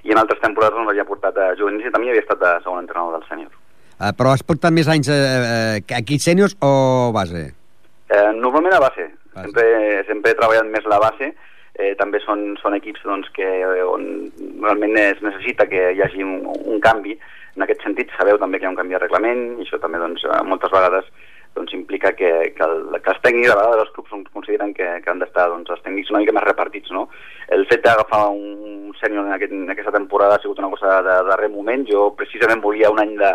[0.04, 2.82] i en altres temporades on m'havia portat a juvenils i també havia estat de segon
[2.82, 3.52] entrenador del sènior.
[3.94, 7.46] Eh, però has portat més anys eh, eh, aquí sèniors o base?
[8.10, 9.08] Eh, normalment a base.
[9.34, 9.46] Base.
[9.46, 9.66] Sempre,
[10.08, 11.32] sempre he treballat més la base.
[11.74, 13.46] Eh, també són, són equips doncs, que,
[13.88, 14.04] on
[14.62, 17.16] realment es necessita que hi hagi un, un canvi.
[17.54, 20.00] En aquest sentit, sabeu també que hi ha un canvi de reglament i això també
[20.02, 21.06] doncs, eh, moltes vegades
[21.54, 25.10] doncs, implica que, que, el, que els tècnics, a vegades els clubs consideren que, que
[25.10, 26.90] han d'estar doncs, els tècnics una mica més repartits.
[26.90, 27.06] No?
[27.54, 31.18] El fet d'agafar un sènior en, aquest, en aquesta temporada ha sigut una cosa de
[31.30, 31.86] darrer moment.
[31.90, 33.32] Jo precisament volia un any de,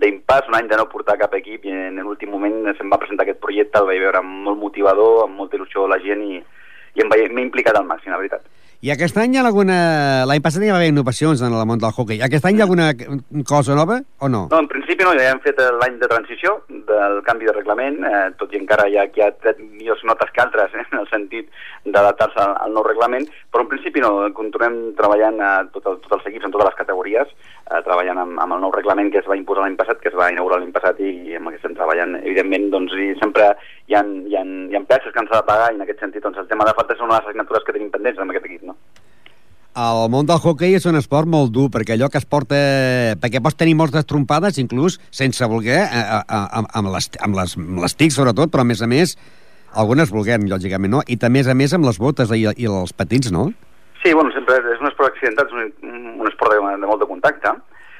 [0.00, 3.26] d'impàs, un any de no portar cap equip i en l'últim moment se'm va presentar
[3.26, 6.40] aquest projecte, el vaig veure molt motivador, amb molta il·lusió la gent i,
[6.96, 8.44] i m'he implicat al màxim, la veritat.
[8.78, 9.76] I aquest any hi ha alguna...
[10.30, 12.20] L'any passat hi va haver innovacions en el món del hockey.
[12.22, 12.92] Aquest any hi ha alguna
[13.48, 14.44] cosa nova o no?
[14.52, 16.52] No, en principi no, ja hem fet l'any de transició
[16.86, 20.30] del canvi de reglament, eh, tot i encara hi ha qui ha tret millors notes
[20.30, 21.50] que altres eh, en el sentit
[21.90, 26.20] d'adaptar-se al, al nou reglament, però en principi no, continuem treballant a tot el, tots
[26.20, 27.34] els equips en totes les categories,
[27.66, 30.18] eh, treballant amb, amb el nou reglament que es va imposar l'any passat, que es
[30.22, 32.14] va inaugurar l'any passat i, i amb el que estem treballant.
[32.22, 33.50] Evidentment, doncs, i sempre
[33.88, 36.02] hi ha, hi, ha, hi ha peatges que ens ha de pagar i en aquest
[36.04, 38.34] sentit doncs, el tema de faltes són una de les assignatures que tenim pendents amb
[38.34, 38.66] aquest equip.
[38.68, 38.76] No?
[39.78, 42.58] El món del hockey és un esport molt dur, perquè allò que es porta...
[43.22, 47.54] Perquè pots tenir moltes trompades, inclús sense voler, eh, eh, amb, amb, les, amb, les,
[47.60, 49.14] amb les tics sobretot, però a més a més,
[49.78, 51.04] algunes volguem, lògicament, no?
[51.06, 53.50] I també, a més, amb les botes i, i els patins, no?
[53.52, 53.68] Sí,
[54.02, 57.08] Sí, bueno, sempre és un esport accidentat, és un, un esport de, de molt de
[57.10, 57.50] contacte.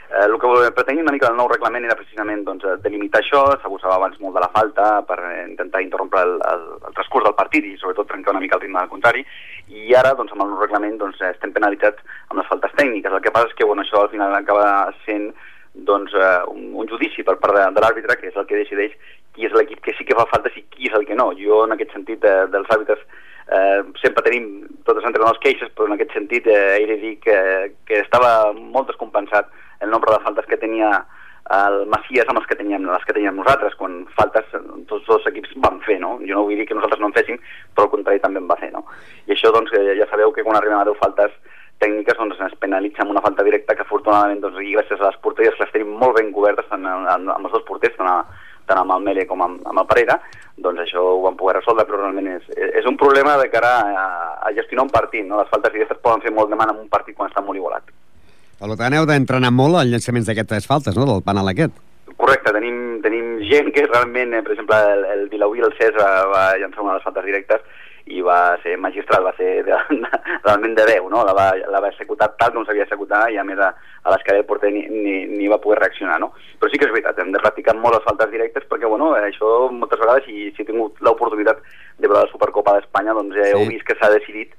[0.08, 3.98] Eh, el que pretenia una mica el nou reglament era precisament doncs, delimitar això, s'abusava
[3.98, 7.76] abans molt de la falta per intentar interrompre el, el, el transcurs del partit i
[7.76, 9.26] sobretot trencar una mica el ritme del contrari,
[9.68, 13.12] i ara doncs, amb el nou reglament doncs, estem penalitzats amb les faltes tècniques.
[13.12, 14.66] El que passa és que bueno, això al final acaba
[15.04, 15.30] sent
[15.74, 18.96] doncs, eh, un, un judici per part de, de l'àrbitre, que és el que decideix
[19.36, 21.30] qui és l'equip que sí que fa faltes i qui és el que no.
[21.38, 23.04] Jo, en aquest sentit, eh, dels àrbitres
[23.52, 24.48] eh, sempre tenim
[24.88, 27.38] tots els entrenadors queixes, però en aquest sentit eh, he de dir que,
[27.86, 30.92] que estava molt descompensat el nombre de faltes que tenia
[31.48, 34.50] el Macias amb els que teníem, les que teníem nosaltres, quan faltes
[34.90, 36.18] tots dos equips van fer, no?
[36.28, 37.38] Jo no vull dir que nosaltres no en féssim,
[37.72, 38.84] però al contrari també en va fer, no?
[39.26, 41.32] I això, doncs, ja sabeu que quan arribem a 10 faltes
[41.80, 45.20] tècniques doncs, ens penalitza amb una falta directa que afortunadament doncs, i gràcies a les
[45.24, 48.82] porteries les tenim molt ben cobertes tant amb, amb els dos porters, tant, a, tant
[48.82, 50.18] amb el Mele com amb, amb el Pereira,
[50.58, 52.50] doncs això ho vam poder resoldre, però realment és,
[52.82, 54.04] és un problema de cara a,
[54.50, 55.40] a gestionar un partit, no?
[55.40, 57.88] Les faltes directes poden fer molt de mal en un partit quan està molt igualat.
[58.58, 61.76] Per tant, heu d'entrenar molt els llançaments d'aquestes faltes, no?, del penal aquest.
[62.18, 66.56] Correcte, tenim, tenim gent que realment, eh, per exemple, el, el Vilauí, el Cés, va,
[66.58, 70.10] llançar una de les faltes directes i va ser magistral, va ser de, de,
[70.46, 71.22] realment de veu, no?
[71.28, 73.68] La va, la va executar tal com s'havia executat i a més a,
[74.02, 76.32] a l'escala del porter ni, ni, ni va poder reaccionar, no?
[76.58, 79.68] Però sí que és veritat, hem de practicar molt les faltes directes perquè, bueno, això
[79.70, 83.54] moltes vegades, si, si he tingut l'oportunitat de veure la Supercopa d'Espanya, doncs ja sí.
[83.54, 84.56] heu vist que s'ha decidit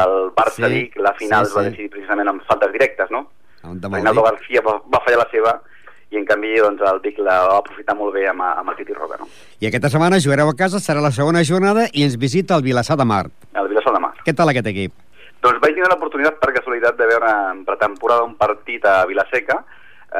[0.00, 1.52] el Barça sí, la final sí, sí.
[1.52, 3.26] es va decidir precisament amb faltes directes, no?
[3.62, 5.60] Reinaldo García va, va fallar la seva
[6.12, 8.92] i en canvi doncs, el Vic la va aprofitar molt bé amb, amb el Titi
[8.92, 9.16] Roca.
[9.20, 9.28] No?
[9.62, 12.98] I aquesta setmana jugareu a casa, serà la segona jornada i ens visita el Vilassar
[13.00, 13.24] de Mar.
[13.56, 14.12] El Vilassar de Mar.
[14.26, 14.92] Què tal aquest equip?
[15.42, 19.62] Doncs vaig tenir l'oportunitat per casualitat de veure en pretemporada un partit a Vilaseca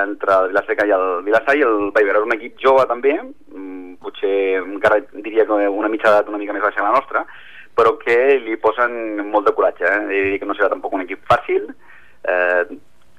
[0.01, 3.99] entre el Vilaseca i el Vilassar i el vaig veure un equip jove també, mm,
[4.03, 7.27] potser encara diria que una mitja edat una mica més baixa que la nostra,
[7.77, 9.85] però que li posen molt de coratge.
[9.85, 10.01] Eh?
[10.09, 11.69] He de dir que no serà tampoc un equip fàcil,
[12.25, 12.65] eh,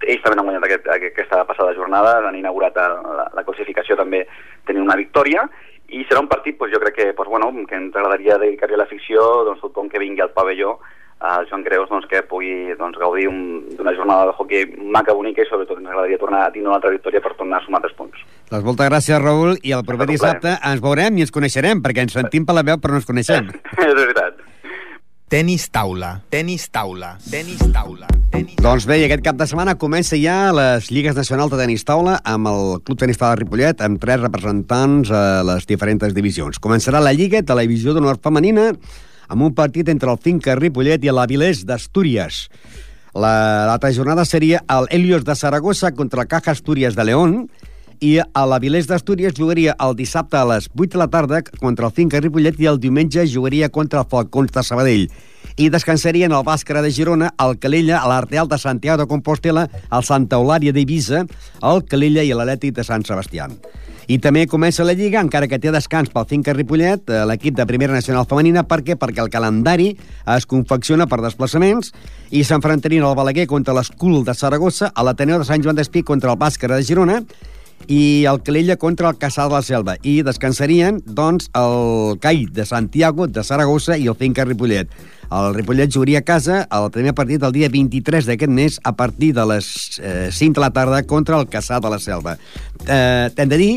[0.08, 4.26] ells també han guanyat aquest, aquesta passada jornada, han inaugurat la, la classificació també
[4.68, 5.48] tenint una victòria,
[5.94, 8.84] i serà un partit, doncs, jo crec que, doncs, bueno, que ens agradaria dedicar-li a
[8.84, 10.78] la ficció, doncs, tothom que vingui al pavelló,
[11.24, 13.30] al Joan Creus, doncs, que pugui doncs, gaudir
[13.78, 16.92] d'una jornada de hockey maca, bonica, i sobretot ens agradaria tornar a tenir una altra
[16.92, 18.24] victòria per tornar a sumar tres punts.
[18.52, 22.18] Doncs moltes gràcies, Raül, i el proper dissabte ens veurem i ens coneixerem, perquè ens
[22.20, 23.54] sentim per la veu però no ens coneixem.
[23.88, 24.43] és veritat.
[25.34, 28.06] Tenis taula, tenis taula, tenis taula.
[28.30, 28.54] Tenis...
[28.62, 32.52] Doncs bé, aquest cap de setmana comença ja les Lligues Nacionals de Tenis Taula amb
[32.52, 36.62] el Club Tenis Taula de Ripollet amb tres representants a les diferents divisions.
[36.62, 38.68] Començarà la Lliga de la Divisió d'Honor Femenina
[39.26, 42.44] amb un partit entre el Finca Ripollet i l'Avilés d'Astúries.
[43.18, 47.40] L'altra jornada seria el Helios de Saragossa contra el Caja Astúries de León
[48.04, 51.94] i a l'Avilés d'Astúries jugaria el dissabte a les 8 de la tarda contra el
[51.96, 55.06] Finca Ripollet i el diumenge jugaria contra el Falcons de Sabadell.
[55.56, 60.40] I descansarien el Bàscara de Girona, el Calella, l'Arteal de Santiago de Compostela, el Santa
[60.42, 61.24] Eulària d'Eivissa,
[61.70, 63.48] el Calella i l'Atlètic de Sant Sebastià.
[64.12, 67.68] I també comença la Lliga, encara que té descans pel Finca Ripollet, eh, l'equip de
[67.70, 68.66] Primera Nacional Femenina.
[68.68, 68.98] Per què?
[69.00, 69.94] Perquè el calendari
[70.36, 71.94] es confecciona per desplaçaments
[72.32, 76.34] i s'enfrontarien el Balaguer contra l'Escul de Saragossa, a l'Ateneu de Sant Joan d'Espí contra
[76.34, 77.22] el Bàscara de Girona
[77.88, 79.96] i el Calella contra el Caçà de la Selva.
[80.04, 84.92] I descansarien, doncs, el CAI de Santiago, de Saragossa i el Finca Ripollet.
[85.34, 89.34] El Ripollet jugaria a casa el primer partit el dia 23 d'aquest mes a partir
[89.34, 89.68] de les
[90.00, 92.38] eh, 5 de la tarda contra el Caçà de la Selva.
[92.86, 93.74] Eh, T'hem de dir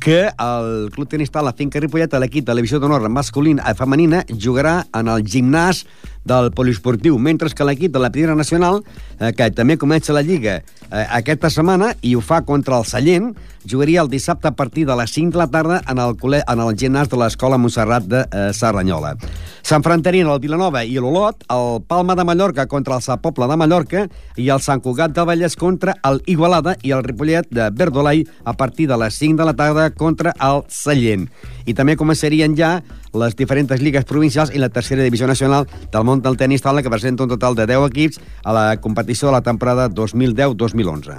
[0.00, 4.24] que el Club Tenis Taula Finca Ripollet, l'equip de la divisió d'honor masculina i femenina,
[4.32, 5.84] jugarà en el gimnàs
[6.24, 8.82] del poliesportiu, mentre que l'equip de la Primera Nacional,
[9.18, 13.32] eh, que també comença la Lliga eh, aquesta setmana i ho fa contra el Sallent,
[13.64, 16.74] jugaria el dissabte a partir de les 5 de la tarda en el, en el
[16.76, 19.16] gimnàs de l'Escola Montserrat de eh, Serranyola.
[19.62, 24.06] S'enfrontarien el Vilanova i l'Olot, el Palma de Mallorca contra el Sant Poble de Mallorca
[24.36, 28.54] i el Sant Cugat del Vallès contra el Igualada i el Ripollet de Verdolai a
[28.54, 31.28] partir de les 5 de la tarda contra el Sallent.
[31.66, 32.80] I també començarien ja
[33.12, 36.90] les diferents lligues provincials i la tercera divisió nacional del món del tenis taula, que
[36.92, 41.18] presenta un total de 10 equips a la competició de la temporada 2010-2011.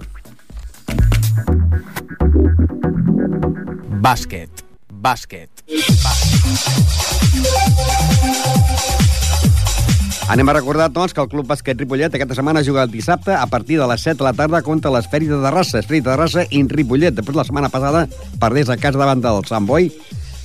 [4.01, 4.65] Bàsquet.
[4.89, 5.49] Bàsquet.
[10.31, 13.45] Anem a recordar, doncs, que el Club Bàsquet Ripollet aquesta setmana juga el dissabte a
[13.51, 15.81] partir de les 7 de la tarda contra les Fèries de Terrassa.
[15.83, 17.13] Fèries de Terrassa i Ripollet.
[17.17, 18.05] Després, la setmana passada,
[18.39, 19.91] perdés a casa davant del Sant Boi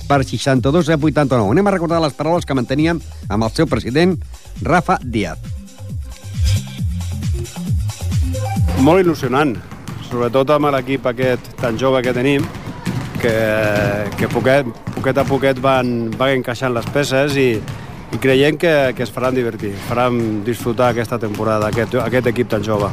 [0.07, 1.51] per 62 a 89.
[1.51, 4.15] Anem a recordar les paraules que manteníem amb el seu president,
[4.63, 5.37] Rafa Díaz.
[8.81, 9.55] Molt il·lusionant,
[10.07, 12.45] sobretot amb l'equip aquest tan jove que tenim,
[13.21, 13.33] que,
[14.17, 17.49] que poquet, poquet a poquet van, van encaixant les peces i,
[18.13, 22.65] i creiem que, que es faran divertir, faran disfrutar aquesta temporada, aquest, aquest equip tan
[22.65, 22.91] jove.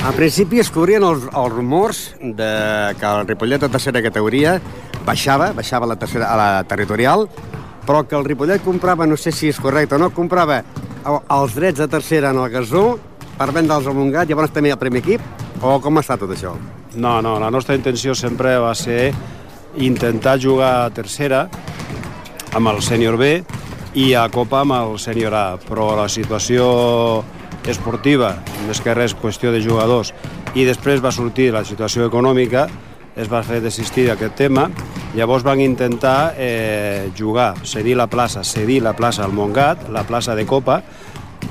[0.00, 2.52] Al principi es corrien els, els rumors de
[2.96, 4.56] que el Ripollet de tercera categoria
[5.06, 7.26] baixava, baixava la, tercera, a la territorial,
[7.86, 10.60] però que el Ripollet comprava, no sé si és correcte o no, comprava
[11.06, 12.98] el- els drets de tercera en el Gasó
[13.38, 15.20] per vendre'ls al Montgat, llavors també al primer equip,
[15.62, 16.54] o com està tot això?
[16.94, 19.12] No, no, la nostra intenció sempre va ser
[19.78, 21.48] intentar jugar a tercera
[22.52, 23.42] amb el sènior B
[23.94, 27.22] i a Copa amb el sènior A, però la situació
[27.66, 28.34] esportiva,
[28.66, 30.12] més que res qüestió de jugadors,
[30.54, 32.68] i després va sortir la situació econòmica,
[33.20, 34.66] es va fer desistir d'aquest tema,
[35.16, 40.34] llavors van intentar eh, jugar, cedir la plaça, cedir la plaça al Montgat, la plaça
[40.38, 40.80] de Copa,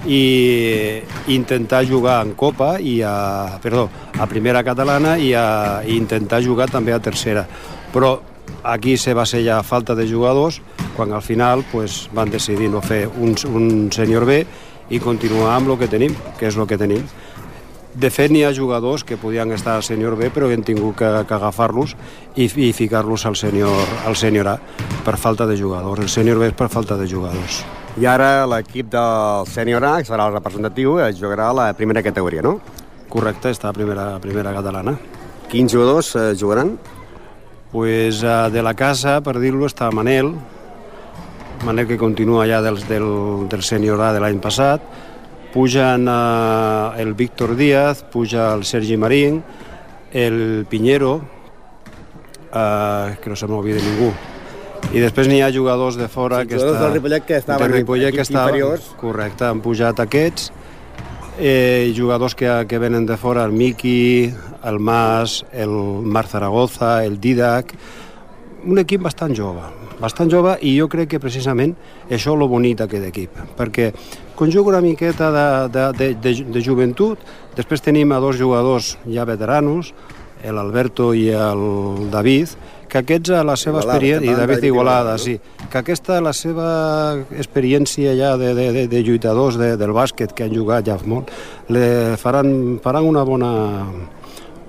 [0.06, 6.42] i intentar jugar en Copa i a, perdó, a primera catalana i, a, i intentar
[6.46, 7.46] jugar també a tercera.
[7.94, 8.20] Però
[8.64, 10.62] aquí se va ser ja falta de jugadors
[10.96, 14.44] quan al final pues, van decidir no fer un, un sènior B
[14.90, 17.04] i continuar amb el que tenim, que és el que tenim.
[17.96, 21.08] De fet, n'hi ha jugadors que podien estar al sènior B, però hem tingut que,
[21.26, 21.96] que agafar-los
[22.36, 24.58] i, i ficar-los al sènior al sènior A
[25.06, 26.04] per falta de jugadors.
[26.06, 27.64] El sènior B és per falta de jugadors.
[27.98, 32.06] I ara l'equip del sènior A, que serà el representatiu, es jugarà a la primera
[32.06, 32.60] categoria, no?
[33.10, 34.94] Correcte, està a primera, a primera catalana.
[35.50, 36.76] Quins jugadors eh, jugaran?
[37.74, 40.36] Pues, eh, de la casa, per dir-lo, està Manel,
[41.66, 44.86] Manel que continua ja dels, del, del sènior A de l'any passat,
[45.54, 49.44] pugen eh, el Víctor Díaz, puja el Sergi Marín,
[50.14, 51.22] el Piñero,
[52.54, 54.12] eh, que no se m'oblida ningú,
[54.90, 57.68] i després n'hi ha jugadors de fora Sí, que jugadors està, del Ripollet que estaven
[57.68, 58.90] de Ripollet que estaven, inferiors.
[58.98, 60.52] correcte, han pujat aquests
[61.40, 64.34] eh, jugadors que, que venen de fora, el Miki,
[64.64, 65.70] el Mas, el
[66.04, 67.76] Marc Zaragoza, el Didac,
[68.66, 69.64] un equip bastant jove,
[70.02, 71.76] bastant jove i jo crec que precisament
[72.10, 73.92] això és lo bonic d'aquest equip, perquè
[74.40, 77.20] conjuga una miqueta de, de, de, de, de joventut,
[77.58, 79.92] després tenim a dos jugadors ja veteranos,
[80.40, 82.54] l'Alberto i el David,
[82.90, 85.36] que aquests a la seva Igualada, experiència, i David Igualada, sí,
[85.70, 86.70] que aquesta, la seva
[87.36, 91.34] experiència ja de, de, de, de lluitadors de, del bàsquet que han jugat ja molt,
[91.68, 93.52] le faran, faran una bona,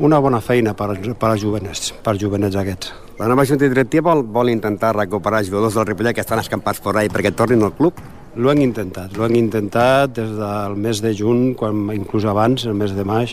[0.03, 2.91] una bona feina per, per als jovenets, per als jovenets aquests.
[3.21, 6.97] La nova Junta Directiva vol, vol intentar recuperar jugadors del Ripollet que estan escampats per
[6.97, 8.03] ahí perquè tornin al club?
[8.39, 12.77] L'ho han intentat, l'ho han intentat des del mes de juny, quan, inclús abans, el
[12.79, 13.33] mes de maig,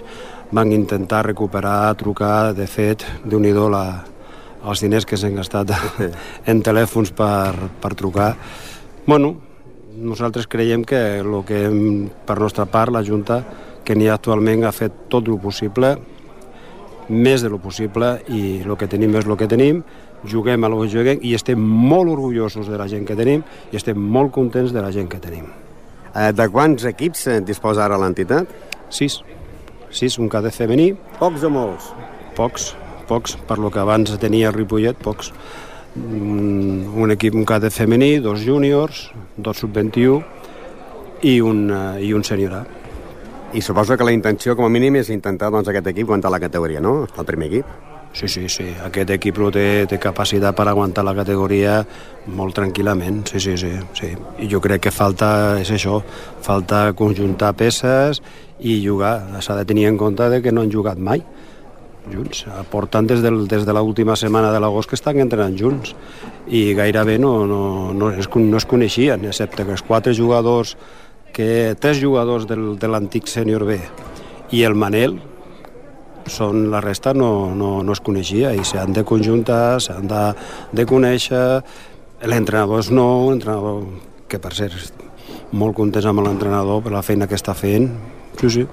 [0.49, 3.83] van intentar recuperar, trucar, de fet, déu nhi la,
[4.65, 5.69] els diners que s'han gastat
[6.49, 8.31] en telèfons per, per trucar.
[9.05, 9.35] Bueno,
[10.01, 13.43] nosaltres creiem que el que hem, per nostra part, la Junta,
[13.85, 15.93] que n'hi ha actualment, ha fet tot el possible,
[17.07, 19.83] més de lo possible, i el que tenim és el que tenim,
[20.25, 23.77] juguem a lo que juguem i estem molt orgullosos de la gent que tenim i
[23.77, 25.45] estem molt contents de la gent que tenim.
[26.15, 28.47] Eh, de quants equips eh, disposa ara l'entitat?
[28.89, 29.19] Sis.
[29.91, 31.91] Sis, un cadet femení, Pocs o molts?
[32.35, 32.75] pocs,
[33.07, 35.31] pocs, per lo que abans tenia el Ripollet, pocs.
[35.95, 40.23] Mm, Un equip, un cadet femení, dos júniors, dos sub-21
[41.23, 42.65] i un, eh, i un sènior A.
[43.53, 46.39] I suposo que la intenció, com a mínim, és intentar doncs, aquest equip aguantar la
[46.39, 47.07] categoria, no?
[47.17, 47.65] El primer equip.
[48.17, 48.63] Sí, sí, sí.
[48.81, 51.83] Aquest equip té, té capacitat per aguantar la categoria
[52.33, 54.09] molt tranquil·lament, sí, sí, sí, sí.
[54.41, 55.99] I jo crec que falta, és això,
[56.41, 58.23] falta conjuntar peces
[58.57, 59.37] i jugar.
[59.45, 61.21] S'ha de tenir en compte de que no han jugat mai
[62.09, 62.47] junts.
[62.71, 65.93] Porten des, del, des de l'última setmana de l'agost que estan entrenant junts
[66.49, 70.73] i gairebé no, no, no, es, no es coneixien, excepte que els quatre jugadors,
[71.37, 73.77] que tres jugadors del, de l'antic sènior B
[74.57, 75.19] i el Manel,
[76.31, 80.23] són la resta no, no, no es coneixia i s'han de conjuntar, s'han de,
[80.75, 81.45] de conèixer.
[82.27, 83.83] L'entrenador és nou, l'entrenador
[84.27, 85.03] que per cert
[85.55, 87.89] molt contents amb l'entrenador per la feina que està fent.
[88.41, 88.65] Sí, sí.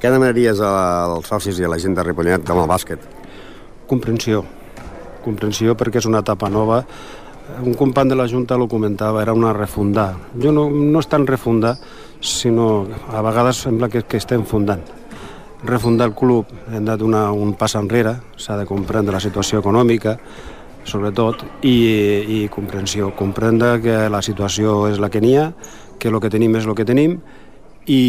[0.00, 3.02] Què demanaries als socis i a la gent de Ripollet amb el bàsquet?
[3.90, 4.44] Comprensió.
[5.24, 6.82] Comprensió perquè és una etapa nova.
[7.60, 10.14] Un company de la Junta lo comentava, era una refundar.
[10.40, 11.74] Jo no, no és tan refundar,
[12.20, 14.99] sinó a vegades sembla que, que estem fundant.
[15.64, 20.16] Refundar el club, hem de donar un pas enrere, s'ha de comprendre la situació econòmica,
[20.88, 21.76] sobretot, i,
[22.40, 23.10] i comprensió.
[23.16, 25.50] Comprendre que la situació és la que n'hi ha,
[26.00, 27.18] que el que tenim és el que tenim,
[27.90, 28.00] i,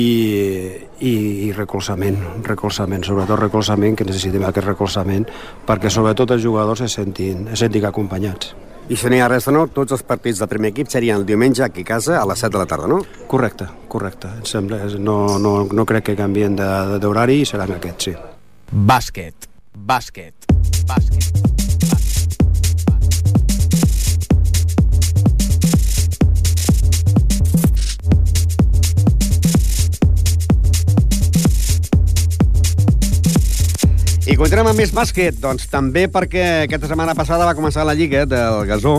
[0.99, 1.13] i,
[1.47, 5.27] i recolzament, recolzament, sobretot recolzament, que necessitem aquest recolzament
[5.67, 8.55] perquè sobretot els jugadors se sentin, se sentin acompanyats.
[8.89, 11.15] I si no hi ha res de nou, tots els partits del primer equip serien
[11.21, 12.99] el diumenge aquí a casa a les 7 de la tarda, no?
[13.27, 14.27] Correcte, correcte.
[14.41, 18.15] Em sembla, no, no, no crec que canvien de- d'horari i seran aquests, sí.
[18.71, 19.47] Bàsquet.
[19.77, 20.33] Bàsquet.
[20.87, 21.60] Bàsquet.
[34.41, 38.63] Continuem amb més bàsquet, doncs també perquè aquesta setmana passada va començar la Lliga del
[38.65, 38.95] Gasó,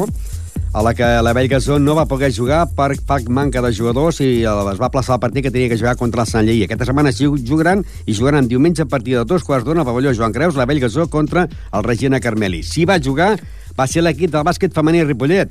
[0.71, 4.21] a la que la Vell Gasó no va poder jugar per, per manca de jugadors
[4.23, 6.63] i es va plaçar el partit que tenia que jugar contra el Sant Lleí.
[6.63, 10.15] Aquesta setmana sí jugaran i jugaran diumenge a partir de dos quarts d'una a pavelló
[10.15, 12.63] Joan Creus, la Vell Gasó contra el Regina Carmeli.
[12.63, 13.35] Si va jugar
[13.75, 15.51] va ser l'equip del bàsquet femení Ripollet,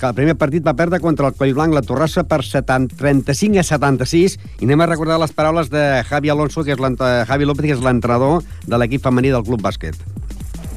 [0.00, 3.64] que el primer partit va perdre contra el Collblanc la Torrassa per 70, 35 a
[3.68, 6.80] 76 i anem a recordar les paraules de Javi Alonso, que és
[7.28, 9.98] Javi López, que és l'entrenador de l'equip femení del Club Bàsquet.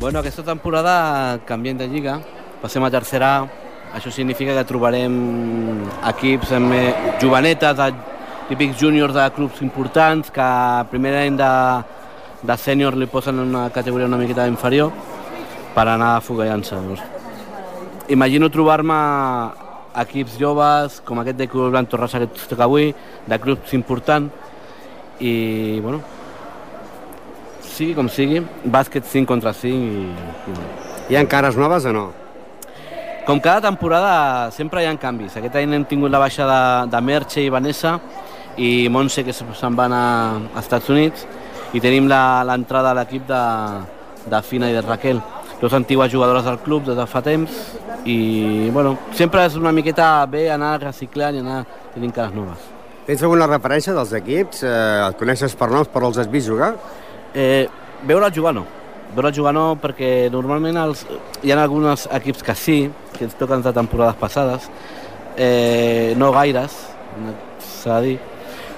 [0.02, 2.18] Bueno, aquesta temporada canviem de lliga,
[2.62, 3.48] passem a tercera A.
[3.94, 5.16] Això significa que trobarem
[6.10, 6.90] equips amb eh,
[7.22, 7.92] jovenetes, de,
[8.50, 11.54] típics júniors de clubs importants, que a primer any de,
[12.44, 14.92] de sènior li posen en una categoria una miqueta inferior
[15.78, 16.76] per anar foguejant-se.
[16.90, 17.13] Doncs.
[18.14, 18.96] Imagino trobar-me
[20.04, 22.92] equips joves, com aquest de Club Blanc Torrassa que toca avui,
[23.28, 24.32] de clubs importants,
[25.22, 26.02] i bueno,
[27.74, 30.04] sigui com sigui, bàsquet 5 contra 5 i,
[30.52, 32.06] i Hi ha cares noves o no?
[33.24, 35.38] com cada temporada sempre hi ha canvis.
[35.40, 36.58] Aquest any hem tingut la baixa de,
[36.92, 37.94] de Merche i Vanessa
[38.60, 40.02] i Montse que se'n van a,
[40.52, 41.24] a Estats Units
[41.74, 43.40] i tenim la- l'entrada a l'equip de,
[44.28, 45.22] de Fina i de Raquel,
[45.64, 47.50] dos antigues jugadores del club des de fa temps
[48.04, 51.62] i bueno, sempre és una miqueta bé anar reciclant i anar
[51.94, 52.66] tenint cares noves.
[53.08, 54.66] Tens alguna referència dels equips?
[54.68, 54.74] Eh,
[55.06, 56.74] els coneixes per noms, però els has vist jugar?
[57.32, 57.70] Eh,
[58.04, 58.66] veure jugar no.
[59.16, 61.06] Veure jugar no perquè normalment els,
[61.40, 62.78] hi ha alguns equips que sí,
[63.16, 64.68] que ens toquen de temporades passades,
[65.38, 66.76] eh, no gaires,
[67.64, 68.20] s'ha de dir,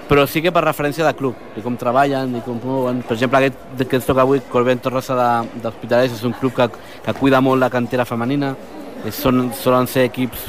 [0.10, 3.02] però sí que per referència de club, i com treballen i com mouen.
[3.08, 6.68] Per exemple, aquest que ens toca avui, Corbent Torrosa de- d'Hospitalers, és un club que,
[7.04, 8.56] que cuida molt la cantera femenina,
[9.06, 10.46] eh, són, solen ser equips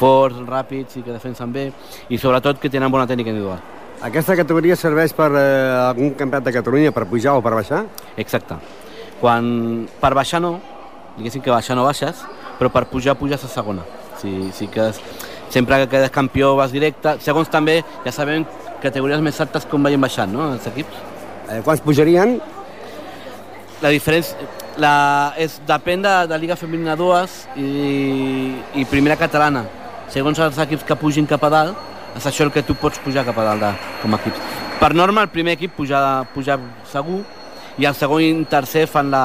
[0.00, 1.72] forts, ràpids i que defensen bé,
[2.08, 3.58] i sobretot que tenen bona tècnica individual.
[4.02, 7.82] Aquesta categoria serveix per eh, algun campionat de Catalunya per pujar o per baixar?
[8.16, 8.56] Exacte.
[9.20, 10.54] Quan per baixar no,
[11.18, 12.22] diguéssim que baixar no baixes,
[12.58, 13.82] però per pujar puges a segona.
[14.22, 15.00] Sí, sí que és,
[15.52, 17.18] sempre que quedes campió vas directe.
[17.20, 18.46] Segons també, ja sabem,
[18.82, 21.04] categories més altes com veiem baixant, no?, els equips.
[21.50, 22.38] Eh, quants pujarien?
[23.80, 27.68] La diferència la, és, depèn de, de Liga Femenina 2 i,
[28.80, 29.64] i Primera Catalana.
[30.10, 31.88] Segons els equips que pugin cap a dalt,
[32.18, 34.40] és això el que tu pots pujar cap a dalt de, com a equips.
[34.80, 36.00] Per norma, el primer equip puja,
[36.34, 36.56] puja
[36.90, 37.20] segur
[37.78, 39.24] i el segon i tercer fan, la,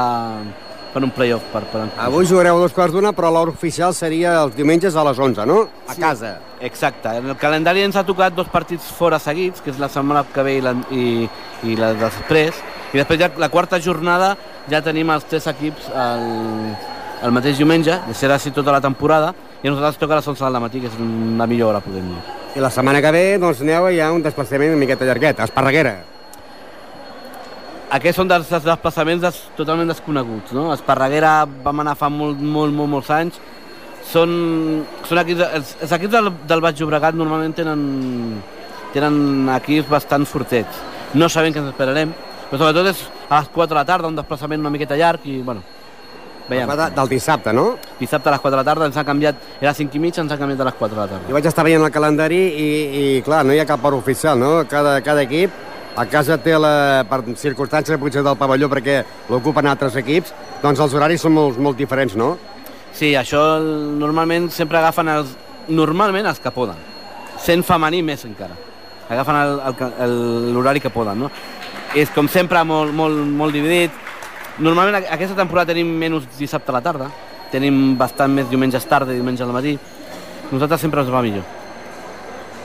[0.95, 1.43] fan un playoff.
[1.51, 5.19] Per, per Avui jugareu dos quarts d'una, però l'hora oficial seria els diumenges a les
[5.19, 5.65] 11, no?
[5.87, 6.01] A Sí.
[6.01, 6.37] casa.
[6.61, 7.17] Exacte.
[7.19, 10.43] En el calendari ens ha tocat dos partits fora seguits, que és la setmana que
[10.43, 11.29] ve i la, i,
[11.63, 12.55] i la de després.
[12.93, 14.37] I després ja la quarta jornada
[14.71, 16.25] ja tenim els tres equips el,
[17.27, 20.27] el mateix diumenge, i serà així tota la temporada, i a nosaltres toca a les
[20.27, 20.95] 11 del matí, que és
[21.37, 22.23] la millor hora, podem dir.
[22.55, 25.43] I la setmana que ve, doncs, aneu hi ha un desplaçament una miqueta llarguet, a
[25.49, 25.97] Esparreguera.
[27.93, 30.71] Aquests són dels, desplaçaments des, totalment desconeguts, no?
[30.73, 33.37] Esparreguera vam anar fa molt, molt, molt, molts anys.
[34.09, 34.31] Són,
[35.05, 37.83] són equips, els, els equips del, del Baix Llobregat normalment tenen,
[38.93, 40.81] tenen equips bastant fortets.
[41.13, 42.11] No sabem què ens esperarem,
[42.49, 45.37] però sobretot és a les 4 de la tarda, un desplaçament una miqueta llarg i,
[45.45, 45.61] bueno,
[46.49, 46.73] veiem.
[46.73, 47.67] De, del dissabte, no?
[47.99, 50.33] Dissabte a les 4 de la tarda ens ha canviat, era 5 i mig, ens
[50.33, 51.29] ha canviat a les 4 de la tarda.
[51.29, 52.67] Jo vaig estar veient el calendari i,
[53.01, 54.57] i clar, no hi ha cap hora oficial, no?
[54.69, 58.99] Cada, cada equip a casa té la, per circumstàncies potser del pavelló perquè
[59.31, 62.35] l'ocupen altres equips, doncs els horaris són molt, molt diferents, no?
[62.95, 65.33] Sí, això normalment sempre agafen els,
[65.67, 66.79] normalment els que poden.
[67.43, 68.55] Sent femení més encara.
[69.11, 69.37] Agafen
[70.55, 71.31] l'horari que poden, no?
[71.95, 73.91] És com sempre molt, molt, molt dividit.
[74.59, 77.11] Normalment aquesta temporada tenim menys dissabte a la tarda,
[77.51, 79.77] tenim bastant més diumenges tarda i diumenge al matí.
[80.51, 81.64] Nosaltres sempre ens va millor.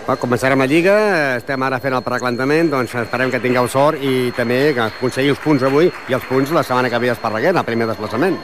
[0.08, 0.94] Va, començarem la Lliga,
[1.36, 5.42] estem ara fent el preclantament, doncs esperem que tingueu sort i també que aconseguiu els
[5.44, 8.38] punts avui i els punts la setmana que ve a el primer desplaçament.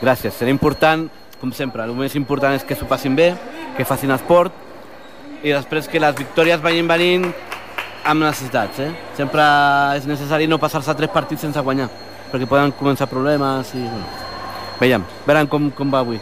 [0.00, 0.34] Gràcies.
[0.34, 1.08] Serà important,
[1.40, 3.34] com sempre, el més important és que s'ho passin bé,
[3.76, 4.52] que facin esport
[5.42, 7.32] i després que les victòries vagin venint
[8.04, 8.78] amb necessitats.
[8.80, 8.90] Eh?
[9.16, 9.42] Sempre
[9.96, 11.88] és necessari no passar-se tres partits sense guanyar,
[12.32, 13.84] perquè poden començar problemes i...
[13.84, 14.06] Bueno.
[14.80, 16.20] Veiem, veurem com, com va avui.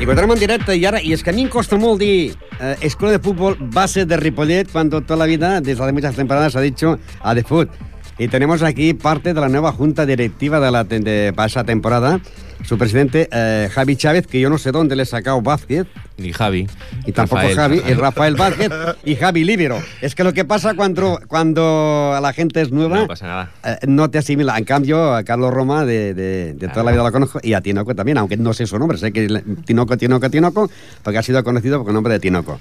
[0.00, 2.34] I continuem en directe i ara, i és que a mi em costa molt dir
[2.58, 6.56] eh, escuela de fútbol base de Ripollet cuando toda la vida, desde hace muchas temporadas,
[6.56, 7.70] ha dicho a de foot.
[8.18, 12.20] Y tenemos aquí parte de la nueva junta directiva de la de pasada temporada
[12.64, 15.86] su presidente, eh, Javi Chávez, que yo no sé dónde le he sacado Vázquez.
[16.18, 16.66] Ni Javi.
[17.06, 17.56] Y tampoco Rafael.
[17.56, 18.70] Javi, es Rafael Vázquez
[19.04, 19.78] y Javi Libero.
[20.00, 23.50] Es que lo que pasa cuando, cuando la gente es nueva, No pasa nada.
[23.64, 24.56] eh, no te asimila.
[24.58, 27.60] En cambio, a Carlos Roma, de, de- de toda la vida lo conozco, y a
[27.60, 29.26] Tinoco también, aunque no sé su nombre, sé que
[29.64, 30.70] Tinoco, Tinoco, Tinoco,
[31.02, 32.58] porque ha sido conocido por el nombre de Tinoco.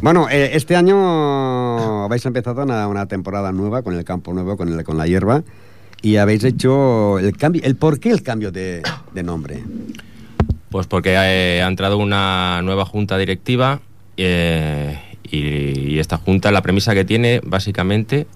[0.00, 4.68] Bueno, eh, este año habéis empezado una, una temporada nueva con el campo nuevo, con,
[4.72, 5.42] el, con la hierba,
[6.02, 7.62] y habéis hecho el cambio.
[7.64, 8.82] ¿El por qué el cambio de,
[9.14, 9.62] de nombre?
[10.70, 13.80] Pues porque eh, ha entrado una nueva junta directiva
[14.16, 18.26] eh, y, y esta junta la premisa que tiene básicamente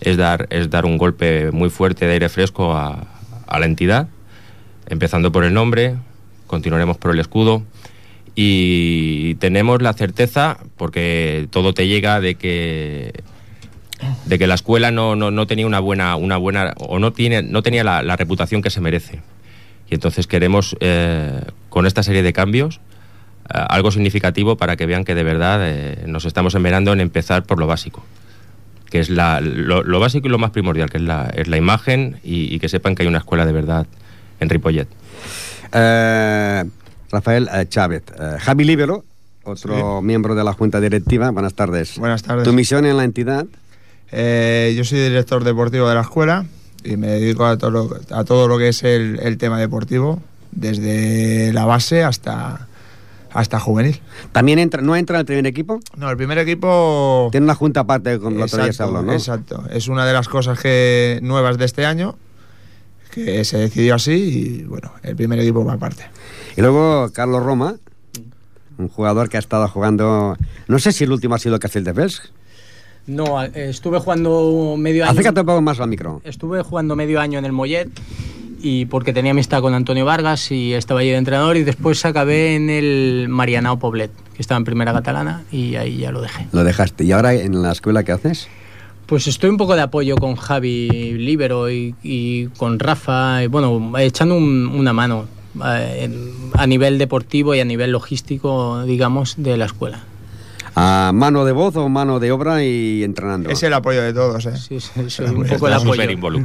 [0.00, 3.06] es dar, es dar un golpe muy fuerte de aire fresco a,
[3.46, 4.08] a la entidad,
[4.88, 5.96] empezando por el nombre,
[6.46, 7.62] continuaremos por el escudo
[8.34, 13.22] y tenemos la certeza, porque todo te llega, de que
[14.26, 17.42] de que la escuela no, no, no tenía una buena, una buena o no tiene,
[17.42, 19.20] no tenía la, la reputación que se merece.
[19.90, 22.80] Y entonces queremos, eh, con esta serie de cambios,
[23.52, 27.44] eh, algo significativo para que vean que de verdad eh, nos estamos enverando en empezar
[27.44, 28.02] por lo básico,
[28.90, 31.56] que es la, lo, lo básico y lo más primordial, que es la, es la
[31.56, 33.86] imagen y, y que sepan que hay una escuela de verdad
[34.40, 34.88] en Ripollet.
[35.72, 36.64] Eh,
[37.10, 38.02] Rafael eh, Chávez.
[38.18, 39.04] Eh, Javi Libero,
[39.44, 41.30] otro miembro de la Junta Directiva.
[41.30, 41.98] Buenas tardes.
[41.98, 42.44] Buenas tardes.
[42.44, 43.46] Tu misión en la entidad.
[44.12, 46.46] Eh, yo soy director deportivo de la escuela
[46.84, 50.22] y me dedico a todo lo, a todo lo que es el, el tema deportivo,
[50.52, 52.68] desde la base hasta,
[53.32, 54.00] hasta juvenil.
[54.32, 55.80] ¿También entra, no entra en el primer equipo?
[55.96, 57.28] No, el primer equipo...
[57.32, 59.12] Tiene una junta aparte con la Exacto, habló, ¿no?
[59.12, 59.64] exacto.
[59.70, 62.16] Es una de las cosas que nuevas de este año,
[63.10, 66.04] que se decidió así y bueno, el primer equipo va aparte.
[66.56, 67.76] Y luego Carlos Roma,
[68.78, 70.36] un jugador que ha estado jugando.
[70.68, 72.32] No sé si el último ha sido Castelldefels.
[73.06, 75.12] No, estuve jugando medio año.
[75.12, 76.20] Acércate un poco más al micro.
[76.24, 77.88] Estuve jugando medio año en el Mollet
[78.62, 82.54] y porque tenía amistad con Antonio Vargas y estaba allí de entrenador y después acabé
[82.56, 86.46] en el Marianao Poblet, que estaba en primera catalana y ahí ya lo dejé.
[86.52, 87.04] Lo dejaste.
[87.04, 88.48] ¿Y ahora en la escuela qué haces?
[89.04, 90.88] Pues estoy un poco de apoyo con Javi
[91.18, 95.26] Libero y, y con Rafa, y bueno, echando un- una mano
[95.62, 96.08] eh,
[96.54, 100.04] a nivel deportivo y a nivel logístico, digamos, de la escuela.
[100.76, 103.48] ¿A mano de voz o mano de obra y entrenando?
[103.50, 104.56] Es el apoyo de todos, ¿eh?
[104.56, 106.02] Sí, sí, soy un poco el apoyo.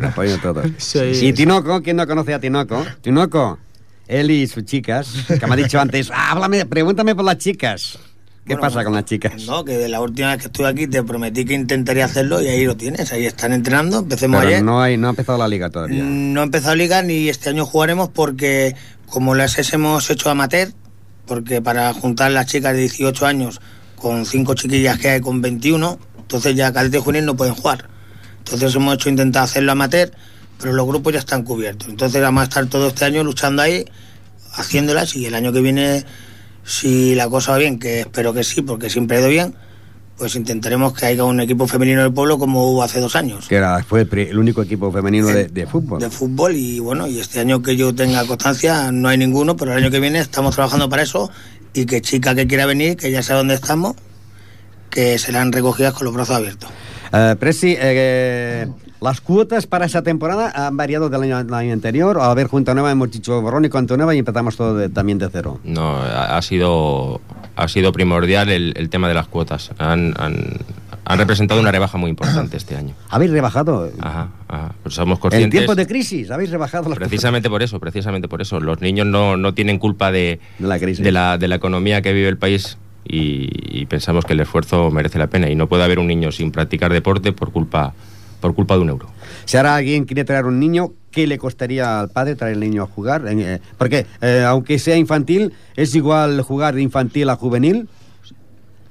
[0.07, 0.65] Apoyo de todos.
[0.77, 2.85] Soy- Y Tinoco, ¿quién no conoce a Tinoco?
[3.01, 3.57] Tinoco,
[4.07, 7.97] él y sus chicas, que me ha dicho antes, "Ah, háblame, pregúntame por las chicas.
[8.45, 9.45] ¿Qué pasa con las chicas?
[9.45, 12.47] No, que de la última vez que estuve aquí te prometí que intentaría hacerlo y
[12.47, 14.63] ahí lo tienes, ahí están entrenando, empecemos Pero ayer.
[14.63, 16.03] no, hay, no ha empezado la liga todavía.
[16.03, 18.75] No ha empezado liga ni este año jugaremos porque
[19.07, 20.69] como las hemos hecho amateur,
[21.27, 23.61] porque para juntar las chicas de 18 años
[23.99, 27.85] con cinco chiquillas que hay con 21, entonces ya cadete y juvenil no pueden jugar.
[28.39, 30.11] Entonces hemos hecho intentar hacerlo amateur,
[30.59, 31.89] pero los grupos ya están cubiertos.
[31.89, 33.85] Entonces vamos a estar todo este año luchando ahí,
[34.53, 36.05] haciéndolas y el año que viene,
[36.63, 39.55] si la cosa va bien, que espero que sí, porque siempre ha ido bien,
[40.19, 43.55] pues intentaremos que haya un equipo femenino del pueblo como hubo hace dos años Que
[43.55, 46.01] era, fue el, único equipo femenino de, de fútbol.
[46.01, 49.71] de fútbol y bueno, y este año que yo tenga constancia no hay ninguno, pero
[49.71, 51.31] el año que viene estamos trabajando para eso
[51.73, 53.95] y que chica que quiera venir, que ya sabe dónde estamos,
[54.89, 56.69] que serán recogidas con los brazos abiertos.
[57.13, 58.67] Eh, Presi, eh,
[59.01, 62.17] las cuotas para esa temporada han variado del año, del año anterior.
[62.19, 65.17] Al haber Junta Nueva hemos dicho borrón y cuenta nueva y empezamos todo de- también
[65.17, 65.59] de cero.
[65.63, 67.21] No, ha, ha sido
[67.55, 69.71] ha sido primordial el, el tema de las cuotas.
[69.79, 70.57] Han, han,
[71.09, 72.93] han representado una rebaja muy importante este año.
[73.09, 73.91] ¿Habéis rebajado?
[73.99, 74.73] Ajá, ajá.
[74.83, 75.51] Pues somos En conscientes.
[75.51, 78.59] tiempos de crisis, ¿habéis rebajado las Precisamente por eso, precisamente por eso.
[78.59, 81.03] Los niños no, no tienen culpa de, De la crisis.
[81.03, 83.49] de la, de la economía que vive el país y,
[83.81, 85.49] y pensamos que el esfuerzo merece la pena.
[85.49, 87.93] Y no puede haber un niño sin practicar deporte por culpa,
[88.39, 89.09] por culpa de un euro.
[89.45, 92.83] Si ahora alguien quiere traer un niño, ¿qué le costaría al padre traer el niño
[92.83, 93.27] a jugar?
[93.27, 97.89] En, eh, porque eh, aunque sea infantil, ¿es igual jugar de infantil a juvenil?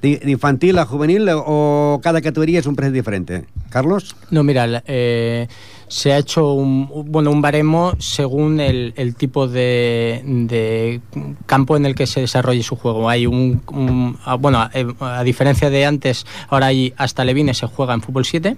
[0.02, 3.44] ¿De, infantil a juvenil o cada categoría es un precio diferente?
[3.70, 4.14] ¿Carlos?
[4.30, 5.48] No, mira, eh,
[5.88, 11.00] se ha hecho un, bueno, un baremo según el, tipo de, de
[11.46, 13.08] campo en el que se desarrolle su juego.
[13.08, 14.70] Hay un, un- ah, bueno, a,
[15.18, 18.56] a diferencia de antes, ahora hay hasta Levines se juega en fútbol 7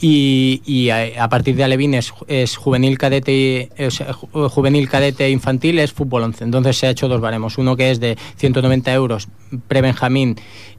[0.00, 5.92] y, a, partir de Alevines es juvenil cadete y- eh, ju- juvenil cadete infantil es
[5.92, 7.58] fútbol 11 entonces se ha hecho dos baremos.
[7.58, 9.28] Uno que es de 190 euros
[9.66, 10.36] pre-benjamín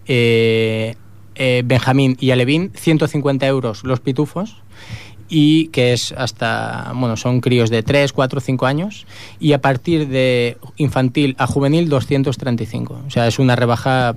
[0.08, 0.96] eh,
[1.36, 4.58] eh, Benjamín y Alevín 150 euros los pitufos
[5.30, 9.06] y que es hasta, bueno, son críos de 3, 4, 5 años
[9.40, 13.02] y a partir de infantil a juvenil 235.
[13.08, 14.16] O sea, es una rebaja...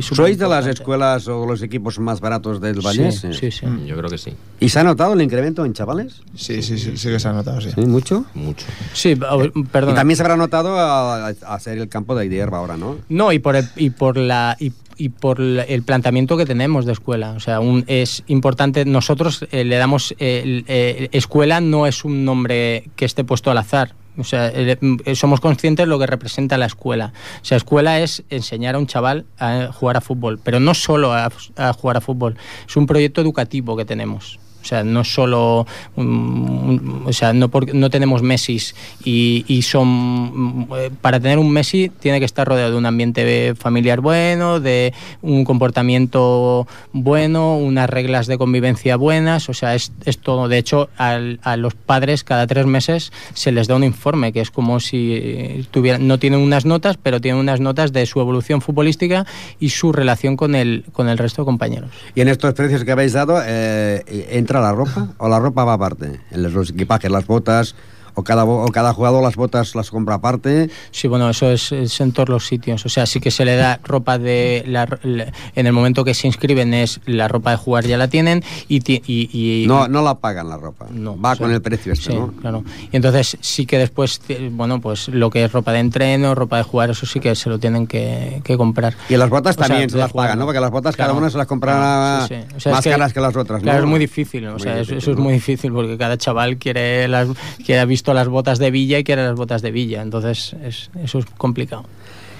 [0.00, 3.20] ¿Sois de las escuelas o los equipos más baratos del Vallés?
[3.20, 3.66] Sí, sí, sí.
[3.86, 4.34] Yo creo que sí.
[4.60, 6.22] ¿Y se ha notado el incremento en chavales?
[6.34, 7.70] Sí, sí, sí, sí que se ha notado, sí.
[7.74, 7.86] ¿Sí?
[7.86, 8.26] ¿Mucho?
[8.34, 8.66] Mucho.
[8.92, 9.92] Sí, oh, perdona.
[9.92, 12.98] Y también se habrá notado a, a hacer el campo de hierba ahora, ¿no?
[13.08, 16.92] No, y por el, y por la y, y por el planteamiento que tenemos de
[16.92, 17.32] escuela.
[17.32, 18.84] O sea, un, es importante.
[18.84, 23.58] Nosotros eh, le damos eh, eh, escuela no es un nombre que esté puesto al
[23.58, 23.94] azar.
[24.18, 27.12] O sea, eh, somos conscientes de lo que representa la escuela.
[27.42, 31.12] O sea, escuela es enseñar a un chaval a jugar a fútbol, pero no solo
[31.12, 31.30] a
[31.74, 32.36] jugar a fútbol.
[32.66, 34.38] Es un proyecto educativo que tenemos.
[34.66, 35.64] O sea, no solo,
[35.94, 41.20] un- un- o sea, no, por- no tenemos Messis y, y son, mm, eh, para
[41.20, 44.92] tener un Messi tiene que estar rodeado de un ambiente familiar bueno, de
[45.22, 50.48] un comportamiento bueno, unas reglas de convivencia buenas, o sea, es, es todo.
[50.48, 54.50] De hecho, a los padres cada tres meses se les da un informe, que es
[54.50, 59.26] como si tuvieran, no tienen unas notas, pero tienen unas notas de su evolución futbolística
[59.60, 61.90] y su relación con el, con el resto de compañeros.
[62.16, 65.74] Y en estos precios que habéis dado, eh, ¿entra la ropa o la ropa va
[65.74, 66.20] aparte?
[66.30, 67.74] Los equipajes, las botas,
[68.18, 70.70] o cada, o cada jugador las botas las compra aparte.
[70.90, 72.84] Sí, bueno, eso es, es en todos los sitios.
[72.86, 74.64] O sea, sí que se le da ropa de...
[74.66, 78.08] La, la- en el momento que se inscriben es la ropa de jugar ya la
[78.08, 78.76] tienen y...
[78.90, 80.86] y, y- No, no la pagan la ropa.
[80.90, 82.32] va o sea, con el precio este, sí, ¿no?
[82.40, 82.64] claro.
[82.90, 86.62] Y entonces sí que después, bueno, pues lo que es ropa de entreno, ropa de
[86.62, 88.94] jugar, eso sí que se lo tienen que, que comprar.
[89.10, 90.46] Y las botas O sea, también se de las jugar, pagan, ¿no?
[90.46, 91.18] Porque las botas cada Claro.
[91.20, 92.56] una se las compra Sí, sí.
[92.56, 93.84] O sea, más es caras que las otras, Claro, ¿no?
[93.84, 94.46] es muy difícil.
[94.46, 95.22] O Muy sea, eso- difícil, eso es ¿no?
[95.22, 97.28] muy difícil porque cada chaval quiere, las,
[97.64, 100.00] quiere ha visto las botas de Villa y quiere las botas de Villa.
[100.00, 101.84] Entonces, es, eso es complicado.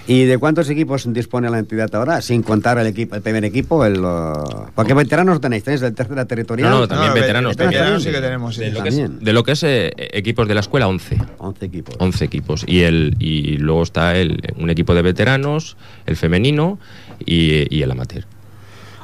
[0.07, 2.21] ¿Y de cuántos equipos dispone la entidad ahora?
[2.21, 3.99] Sin contar el equipo, el primer equipo, el...
[3.99, 6.69] uh, Porque veteranos tenéis, tenéis el tercera territorial.
[6.69, 7.57] No, no, también veteranos.
[7.57, 7.83] También.
[7.83, 11.17] De lo que es, de lo que es, eh, equipos de la escuela, 11.
[11.39, 11.95] 11 equipos.
[11.99, 12.63] 11 equipos.
[12.65, 16.79] Y, el, y luego está el, un equipo de veteranos, el femenino
[17.19, 18.23] y, y el amateur.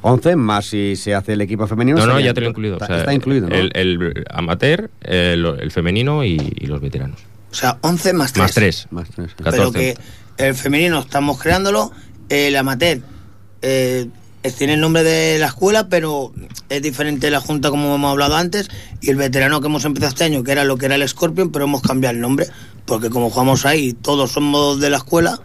[0.04, 1.98] 11 más si se hace el equipo femenino.
[1.98, 2.76] No, no, ya te lo he incluido.
[2.76, 3.56] Está, O sea, está incluido, ¿no?
[3.56, 7.20] El, el amateur, el, el femenino y, y los veteranos.
[7.52, 8.44] O sea, 11 más 3.
[8.44, 8.88] Más 3.
[8.92, 9.34] Más 3.
[9.44, 9.96] Pero que
[10.38, 11.92] el femenino estamos creándolo,
[12.30, 13.00] el amateur
[13.62, 14.08] eh,
[14.58, 16.34] tiene el nombre de la escuela, pero
[16.70, 18.70] es diferente de la junta como hemos hablado antes,
[19.02, 21.52] y el veterano que hemos empezado este año, que era lo que era el Scorpion,
[21.52, 22.48] pero hemos cambiado el nombre,
[22.86, 25.40] porque como jugamos ahí todos somos de la escuela,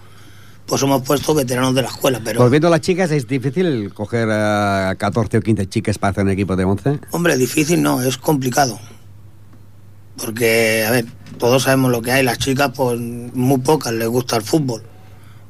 [0.69, 4.29] pues hemos puesto veteranos de la escuela, pero Volviendo a las chicas, ¿es difícil coger
[4.31, 7.01] a 14 o 15 chicas para hacer un equipo de 11?
[7.11, 8.79] hombre, difícil no, es complicado.
[10.16, 11.07] Porque, a ver,
[11.39, 14.83] todos sabemos lo que hay, las chicas, pues muy pocas les gusta el fútbol.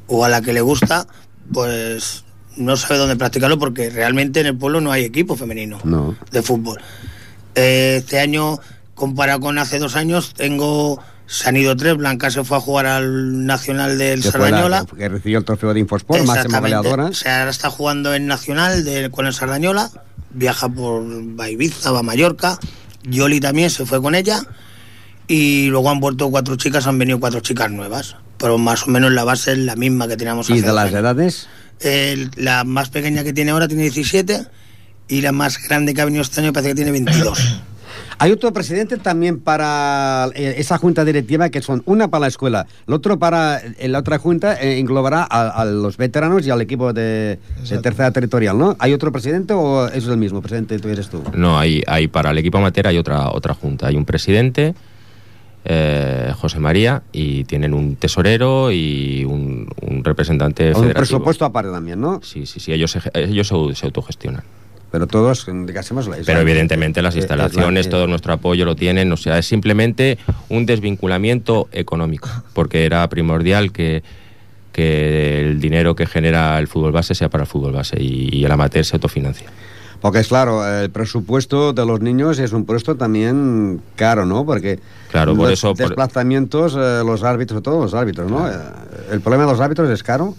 [0.06, 1.06] O a la que le gusta,
[1.52, 2.24] pues
[2.56, 6.16] no sabe dónde practicarlo porque realmente en el pueblo no hay equipo femenino No.
[6.30, 6.78] de fútbol.
[7.54, 8.58] Eh, este año,
[8.94, 11.00] comparado con hace dos años, tengo.
[11.28, 11.96] Se han ido tres.
[11.96, 14.86] Blanca se fue a jugar al Nacional del Que fue la- Sardañola.
[14.96, 17.04] que recibió el trofeo de Infosport, máxima goleadora.
[17.06, 19.90] O sea, ahora está jugando en Nacional de, con el Sardañola.
[20.30, 21.02] Viaja por
[21.38, 22.58] va Ibiza, va a Mallorca.
[23.04, 24.40] Yoli también se fue con ella.
[25.26, 28.16] Y luego han vuelto cuatro chicas, han venido cuatro chicas nuevas.
[28.38, 31.00] Pero más o menos la base es la misma que teníamos ¿Y de las años.
[31.00, 31.48] edades?
[32.36, 34.46] La más pequeña que tiene ahora tiene 17
[35.08, 37.60] y la más grande que ha venido este año parece que tiene 22.
[38.18, 42.66] Hay otro presidente también para eh, esa junta directiva que son una para la escuela,
[42.86, 46.60] el otro para eh, la otra junta eh, englobará a, a los veteranos y al
[46.60, 47.38] equipo de,
[47.68, 48.76] de tercera territorial, ¿no?
[48.80, 51.22] ¿Hay otro presidente o es el mismo presidente tú eres tú?
[51.34, 53.86] No, hay, hay para el equipo amateur hay otra, otra junta.
[53.86, 54.74] Hay un presidente,
[55.64, 60.98] eh, José María, y tienen un tesorero y un, un representante Un federativo.
[61.00, 62.20] presupuesto aparte también, ¿no?
[62.22, 64.42] Sí, sí, sí, ellos, se- ellos se, se autogestionan.
[64.90, 68.74] Pero todos, digásemos, es Pero la- evidentemente las la- instalaciones, es- todo nuestro apoyo lo
[68.74, 70.16] tienen, o sea, es simplemente
[70.48, 74.02] un desvinculamiento económico, porque era primordial que,
[74.72, 78.44] que el dinero que genera el fútbol base sea para el fútbol base y, y
[78.44, 79.50] el amateur se autofinancia.
[80.00, 84.46] Porque es claro, el presupuesto de los niños es un puesto también caro, ¿no?
[84.46, 84.78] Porque
[85.10, 88.48] Claro, por los eso- por- desplazamientos, eh, los árbitros, todos los árbitros, ¿no?
[88.48, 88.52] Eh,
[89.10, 90.34] El problema de los árbitros es caro.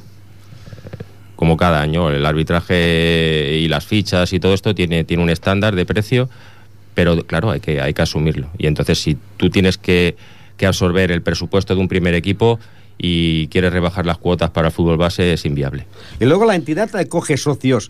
[1.40, 5.74] Como cada año, el arbitraje y las fichas y todo esto tiene, tiene un estándar
[5.74, 6.30] de precio,
[6.96, 8.50] pero claro, hay que, hay que asumirlo.
[8.58, 10.18] Y entonces si tú tienes que,
[10.58, 12.60] que absorber el presupuesto de un primer equipo
[12.98, 15.86] y quieres rebajar las cuotas para el fútbol base, es inviable.
[16.20, 17.90] Y luego la entidad coge socios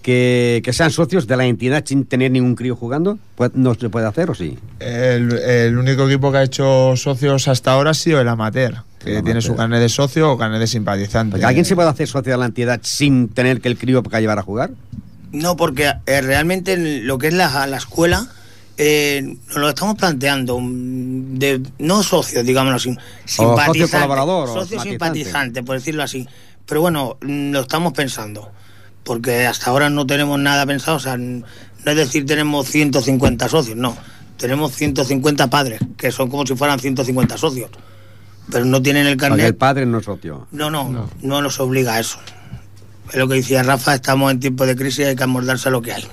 [0.00, 3.18] que, que sean socios de la entidad sin tener ningún crío jugando.
[3.34, 4.56] Pues, ¿No se puede hacer o sí?
[4.80, 9.22] El, el único equipo que ha hecho socios hasta ahora ha sido el amateur, que
[9.22, 11.32] tiene su carnet de socio o carnet de simpatizante.
[11.32, 14.20] Porque ¿Alguien se puede hacer socio de la entidad sin tener que el crío para
[14.20, 14.70] llevar a jugar?
[15.32, 18.28] No, porque eh, realmente en lo que es la, la escuela
[18.80, 24.46] Eh, nos lo estamos planteando, mm, de, no socios, digámoslo así, socio simpatizantes, colaborador, o
[24.46, 24.90] socio simpatizante.
[24.90, 26.28] simpatizante, por decirlo así.
[26.64, 28.52] Pero bueno, mm, lo estamos pensando,
[29.02, 31.44] porque hasta ahora no tenemos nada pensado, o sea, no
[31.84, 33.96] es decir tenemos 150 socios, no,
[34.36, 37.70] tenemos 150 padres, que son como si fueran 150 socios,
[38.50, 39.46] pero no tienen el carnet.
[39.46, 40.46] el padre no es socio.
[40.52, 42.18] No, no, no, nos obliga a eso.
[43.10, 45.72] Es lo que decía Rafa, estamos en tiempo de crisis y hay que amoldarse a
[45.72, 46.06] lo que hay.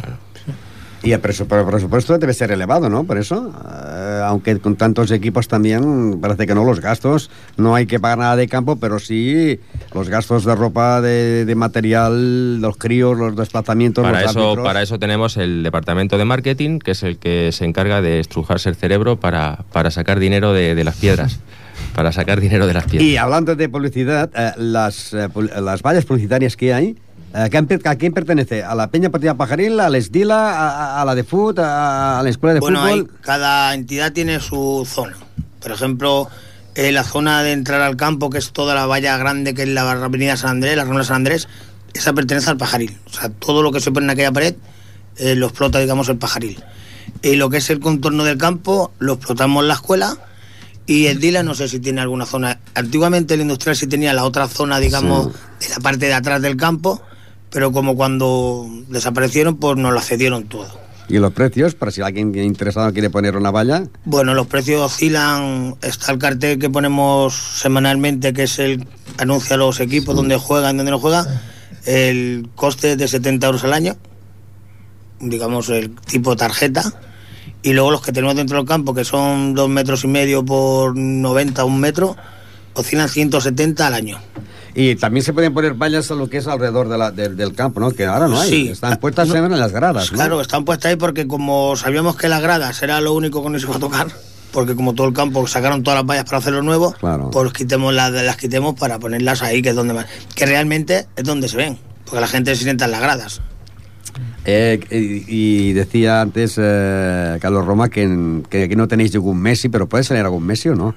[1.06, 3.04] Y el, presupuesto debe ser elevado, ¿no?
[3.04, 3.54] Por eso,
[3.88, 8.18] eh, aunque con tantos equipos también, parece que no, los gastos, no hay que pagar
[8.18, 9.60] nada de campo, pero sí
[9.94, 14.66] los gastos de ropa, de, de material, los críos, los desplazamientos, Para los eso, árbitros.
[14.66, 18.70] para eso tenemos el departamento de marketing, que es el que se encarga de estrujarse
[18.70, 21.40] el cerebro para, para sacar dinero de, de las piedras.
[21.96, 23.04] para sacar dinero de las piedras.
[23.08, 25.30] Y hablando de publicidad, eh, las, eh,
[25.62, 26.88] las vallas publicitarias que hay,
[27.34, 28.64] eh, ¿a quién, per- a quién pertenece?
[28.64, 32.24] ¿A la Peña Partida Pajaril, a la Esdila, a, a la de Foot, a, a
[32.24, 33.10] la Escuela de Bueno, Fútbol?
[33.12, 35.16] hay- cada entidad tiene su zona.
[35.62, 36.28] Por ejemplo,
[36.76, 39.70] eh, la zona de entrar al campo, que es toda la valla grande, que es
[39.70, 41.48] la avenida San Andrés, la Rambla San Andrés,
[41.94, 42.98] esa pertenece al pajaril.
[43.06, 44.56] O sea, todo lo que se pone en aquella pared
[45.18, 46.62] eh, lo explota, digamos, el pajaril.
[47.22, 50.18] Y lo que es el contorno del campo lo explotamos la escuela.
[50.88, 52.60] Y el Dila no sé si tiene alguna zona.
[52.76, 56.58] Antiguamente el industrial sí tenía la otra zona, digamos, de la parte de atrás del
[56.58, 57.02] campo,
[57.50, 60.86] pero como cuando desaparecieron, pues nos la cedieron todo.
[61.08, 61.76] ¿Y los precios?
[61.76, 63.84] Para si alguien interesado quiere poner una valla.
[64.06, 65.76] Bueno, los precios oscilan.
[65.82, 70.92] Está el cartel que ponemos semanalmente, que es el anuncia los equipos donde juegan, donde
[70.92, 71.26] no juegan.
[71.86, 73.96] El coste es de 70 euros al año,
[75.20, 76.84] digamos el tipo tarjeta.
[77.66, 80.96] Y luego los que tenemos dentro del campo, que son dos metros y medio por
[80.96, 82.16] 90, un metro,
[82.76, 84.20] oscilan 170 al año.
[84.76, 87.56] Y también se pueden poner vallas a lo que es alrededor de la- del- del
[87.56, 87.90] campo, ¿no?
[87.90, 88.50] Que ahora no hay.
[88.50, 88.68] Sí.
[88.70, 90.16] Están puestas siempre en las gradas, ¿no?
[90.18, 93.64] Claro, están puestas ahí porque como sabíamos que las gradas era lo único que nos
[93.64, 94.08] iba a tocar,
[94.52, 97.32] porque como todo el campo sacaron todas las vallas para hacerlo nuevo, Claro.
[97.32, 100.06] pues quitemos las, las quitemos para ponerlas ahí, que es donde más,
[100.36, 103.42] que realmente es donde se ven, porque la gente se sienta en las gradas.
[104.46, 109.70] Eh, y, y decía antes eh, Carlos Roma que, que aquí no tenéis ningún Messi,
[109.70, 110.94] pero puede salir algún Messi o no.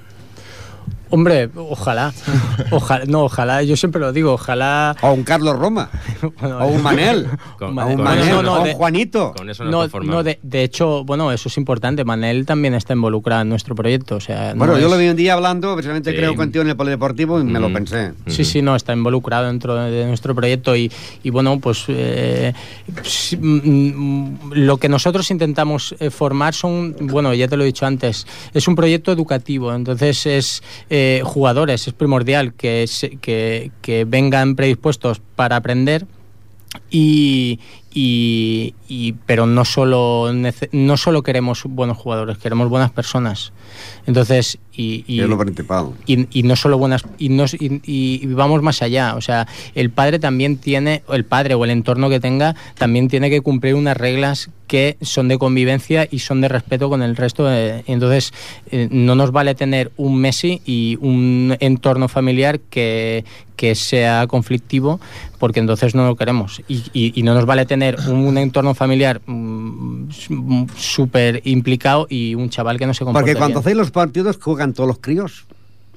[1.11, 2.13] Hombre, ojalá.
[2.71, 4.95] Ojalá, no, ojalá, yo siempre lo digo, ojalá.
[5.01, 5.89] O un Carlos Roma.
[6.41, 7.27] o un Manel.
[7.57, 8.27] Con- o un con Manel.
[8.27, 9.33] eso no- o un de- Juanito.
[9.35, 12.03] Con eso nos No, no de, de hecho, bueno, eso es importante.
[12.05, 14.17] Manel también está involucrado en nuestro proyecto.
[14.17, 16.17] O sea, no Bueno, yo es- lo vi un día hablando, precisamente Sí.
[16.17, 18.13] creo contigo en el Polideportivo y me lo pensé.
[18.27, 20.91] Sí, sí, no, está involucrado dentro de nuestro proyecto y,
[21.23, 22.53] y bueno, pues eh,
[23.39, 27.85] mm, mm, lo que nosotros intentamos eh, formar son, bueno, ya te lo he dicho
[27.85, 32.87] antes, es un proyecto educativo, entonces es eh, jugadores, es primordial que,
[33.21, 36.05] que, que vengan predispuestos para aprender
[36.89, 37.59] y,
[38.01, 40.31] y- y- pero no solo
[40.71, 43.51] no solo queremos buenos jugadores queremos buenas personas.
[44.07, 45.87] Entonces y, y- es lo principal.
[46.05, 49.15] y, y no solo buenas y, no, y, vamos más allá.
[49.15, 53.29] O sea el padre también tiene el padre o el entorno que tenga también tiene
[53.29, 57.45] que cumplir unas reglas que son de convivencia y son de respeto con el resto
[57.45, 58.31] de- entonces
[58.71, 63.25] eh, no nos vale tener un Messi y un entorno familiar que,
[63.55, 64.99] que sea conflictivo
[65.39, 66.61] porque entonces no lo queremos.
[66.67, 70.09] Y no nos vale tener un, un entorno familiar mm,
[70.75, 73.61] súper implicado y un chaval que no se comporta Porque cuando bien.
[73.61, 75.45] hacéis los partidos juegan todos los críos.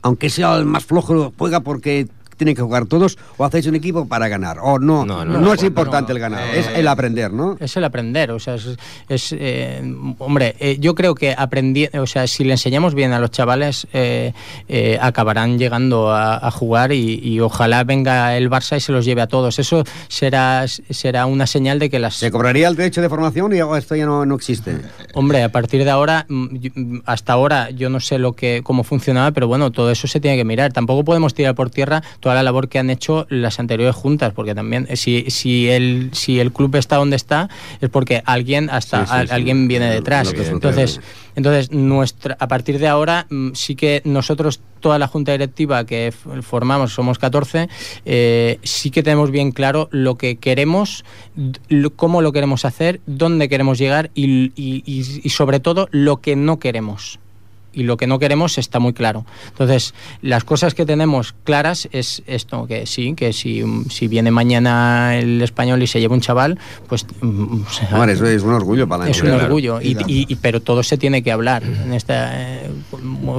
[0.02, 2.08] Aunque sea el más flojo, juega porque
[2.42, 4.58] tienen que jugar todos o hacéis un equipo para ganar.
[4.60, 6.16] O no, no, no, no, es no, importante no.
[6.16, 7.56] el ganar, Eh, es el aprender, ¿no?
[7.60, 8.76] Es el aprender, o sea, es,
[9.08, 9.80] es, eh,
[10.18, 13.86] hombre, eh, yo creo que aprendí, o sea, si le enseñamos bien a los chavales,
[13.92, 14.32] eh,
[14.68, 19.04] eh, acabarán llegando a, a jugar y, y ojalá venga el Barça y se los
[19.04, 19.58] lleve a todos.
[19.58, 22.16] Eso será, será una señal de que las...
[22.16, 24.76] ¿Se cobraría el derecho de formación y esto ya no, no existe?
[25.14, 28.82] Hombre, a partir de ahora, mm, mm, hasta ahora yo no sé lo que cómo
[28.82, 30.72] funcionaba, pero bueno, todo eso se tiene que mirar.
[30.72, 34.54] Tampoco podemos tirar por tierra toda la labor que han hecho las anteriores juntas, porque
[34.54, 37.48] también eh, si, si el si el club está donde está
[37.80, 40.32] es porque alguien hasta Sí, sí, alguien viene detrás.
[40.52, 41.00] Entonces,
[41.34, 46.12] entonces nuestra a partir de ahora mm, sí que nosotros toda la junta directiva que
[46.42, 47.68] formamos somos 14
[48.04, 51.04] eh, sí que tenemos bien claro lo que queremos
[51.68, 56.20] lo- cómo lo queremos hacer dónde queremos llegar y, y- y- y sobre todo lo
[56.20, 57.20] que no queremos
[57.72, 59.24] y lo que no queremos está muy claro.
[59.48, 65.16] Entonces, las cosas que tenemos claras es esto, que sí, que si, si viene mañana
[65.16, 66.58] el español y se lleva un chaval,
[66.88, 67.06] pues...
[67.20, 70.36] mm, o sea, Hombre, eso es un orgullo para la es un orgullo, y, y-
[70.36, 72.70] pero todo se tiene que hablar en este eh,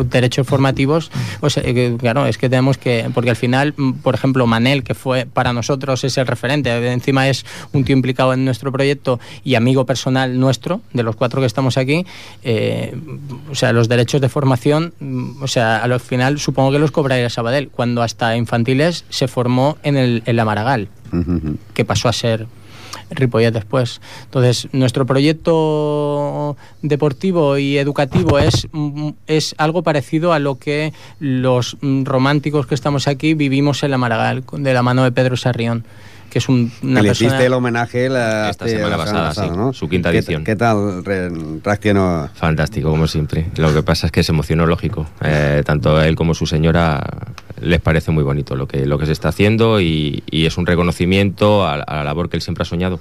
[0.06, 1.12] derechos formativos.
[1.42, 4.84] O sea, que, claro, es que tenemos que, porque al final, mm, por ejemplo, Manel,
[4.84, 9.20] que fue para nosotros es el referente, encima es un tío implicado en nuestro proyecto
[9.44, 12.06] y amigo personal nuestro, de los cuatro que estamos aquí,
[12.44, 12.96] eh,
[13.52, 17.30] o sea, los derechos de formación, mm, o sea, al final supongo que los cobraría
[17.30, 20.90] Sabadell, cuando hasta infantiles se formó en, el, en la Maragall
[21.74, 22.48] que pasó a ser
[23.12, 24.02] Ripollet después.
[24.26, 31.78] Entonces, nuestro proyecto deportivo y educativo es, mm, es algo parecido a lo que los
[31.82, 35.84] mm, románticos que estamos aquí vivimos en la Maragall, de la mano de Pedro Sarrión,
[36.30, 37.28] que es un- una que le persona...
[37.30, 39.72] hiciste el homenaje la, Esta semana pasada, sí, ¿no?
[39.74, 40.44] su quinta ¿Qué- edición.
[40.44, 41.30] ¿Qué tal re-
[41.64, 42.30] reaccionó?
[42.34, 43.48] Fantástico, como siempre.
[43.58, 45.06] Lo que pasa es que se emocionó, lógico.
[45.24, 47.02] Eh, tanto él como su señora
[47.64, 50.66] les parece muy bonito lo que, lo que se está haciendo y, y es un
[50.66, 53.00] reconocimiento a, a la labor que él siempre ha soñado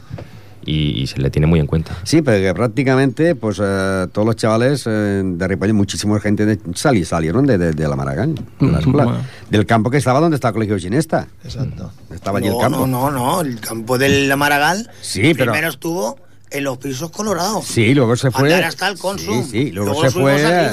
[0.65, 1.97] y, y se le tiene muy en cuenta.
[2.05, 7.05] Sí, porque prácticamente pues eh, todos los chavales eh, de Ripollet, muchísima gente de, sali-
[7.05, 9.21] salieron de, de- de la Maragall, de la escuela, Bueno.
[9.51, 11.27] del campo que estaba donde está el colegio Ginesta.
[11.45, 11.91] Exacto.
[12.15, 12.87] Estaba allí el No, campo.
[12.87, 16.17] no, no, no, el campo del Maragall Sí, pero- primero estuvo
[16.51, 17.65] en los pisos colorados.
[17.65, 18.53] Sí, luego se fue.
[18.53, 19.43] Andar hasta el Consum.
[19.45, 20.71] Sí, sí, luego, Luego se fue.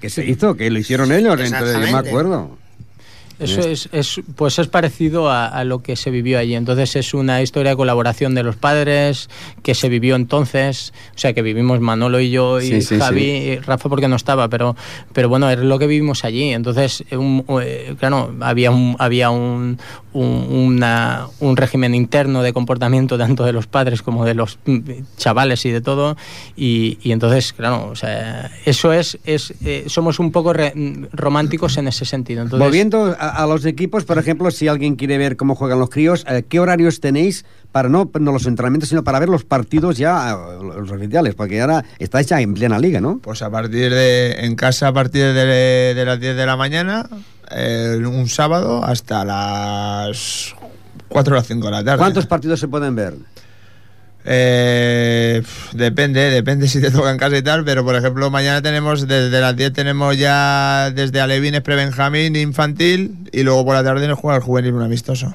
[0.00, 0.54] ¿Qué se hizo?
[0.56, 2.58] Que lo hicieron ellos, entonces yo me acuerdo.
[3.38, 6.54] Eso es, es- pues es parecido a, a lo que se vivió allí.
[6.54, 9.28] Entonces es una historia de colaboración de los padres
[9.62, 13.20] que se vivió entonces, o sea que vivimos Manolo y yo y Sí, sí, Javi,
[13.20, 13.26] sí.
[13.26, 14.74] y Rafa porque no estaba, pero
[15.12, 16.52] pero bueno es lo que vivimos allí.
[16.52, 19.78] Entonces un- eh, claro había un había un,
[20.16, 24.78] un, una- un régimen interno de comportamiento tanto de los padres como de los mm,
[25.16, 26.16] chavales y de todo
[26.56, 30.72] y, y entonces claro o sea eso es es eh, somos un poco re-
[31.12, 32.42] románticos en ese sentido.
[32.42, 35.90] Entonces, Volviendo a, a los equipos, por ejemplo, si alguien quiere ver cómo juegan los
[35.90, 39.96] críos, eh, ¿qué horarios tenéis para no, no los entrenamientos, sino para ver los partidos
[39.98, 41.34] ya, eh, los oficiales?
[41.34, 43.18] Porque ahora estáis ya en plena liga, ¿no?
[43.22, 44.32] Pues a partir de.
[44.46, 47.08] En casa a partir de, de las 10 de la mañana,
[47.50, 50.54] eh, un sábado, hasta las
[51.08, 51.98] 4 o las 5 de la tarde.
[51.98, 53.14] ¿Cuántos partidos se pueden ver?
[54.28, 55.40] Eh,
[55.72, 59.40] depende, depende si te toca en casa y tal, pero por ejemplo, mañana tenemos, desde
[59.40, 64.36] las 10 tenemos ya desde Alevines, pre-Benjamín, infantil, y luego por la tarde nos juega
[64.38, 65.32] el juvenil un amistoso.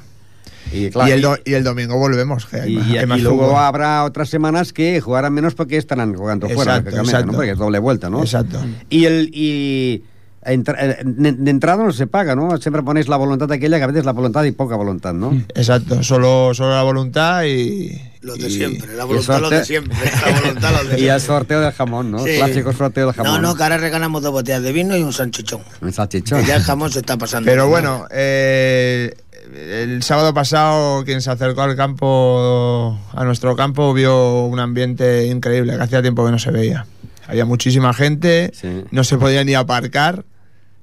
[0.73, 2.45] Y, claro, y, el y- do- y el domingo volvemos.
[2.45, 3.59] que hay Y, más- hay más y luego fútbol.
[3.63, 7.25] habrá otras semanas que jugarán menos porque estarán jugando fuera, Exacto, exacto.
[7.27, 7.33] ¿no?
[7.33, 8.21] Porque es doble vuelta, ¿no?
[8.21, 8.59] Exacto.
[8.89, 10.03] Y el y
[10.43, 12.57] de, de entrada no se paga, ¿no?
[12.57, 15.31] Siempre ponéis la voluntad aquella que a veces la voluntad y poca voluntad, ¿no?
[15.55, 18.01] Exacto, solo, solo la voluntad y.
[18.21, 19.97] Los de y- siempre, la y voluntad los de siempre.
[20.25, 21.15] La voluntad los de Y siempre.
[21.15, 22.19] el sorteo del jamón, ¿no?
[22.23, 22.35] Sí.
[22.37, 23.41] Clásico sorteo del jamón.
[23.41, 25.61] No, no, que ahora regalamos dos botellas de vino y un salchichón.
[25.81, 26.41] Un salchichón.
[26.41, 27.49] Que ya el jamón se está pasando.
[27.49, 29.13] Pero bueno, eh,
[29.55, 35.75] el sábado pasado quien se acercó al campo, a nuestro campo, vio un ambiente increíble
[35.75, 36.85] que hacía tiempo que no se veía.
[37.27, 38.51] Había muchísima gente,
[38.91, 40.25] no se podía ni aparcar,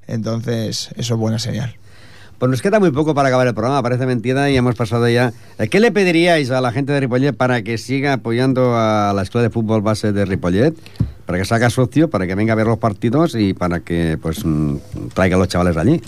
[0.08, 1.76] entonces eso es buena señal.
[2.38, 5.32] Pues nos queda muy poco para acabar el programa, parece mentira, y hemos pasado ya.
[5.58, 9.22] Eh, ¿Qué le pediríais a la gente de Ripollet para que siga apoyando a la
[9.22, 10.72] Escuela de Fútbol Base de Ripollet?
[11.26, 14.18] Para que se haga socio, para que venga a ver los partidos y para que
[14.22, 14.76] pues mm,
[15.14, 16.00] traiga a los chavales de allí.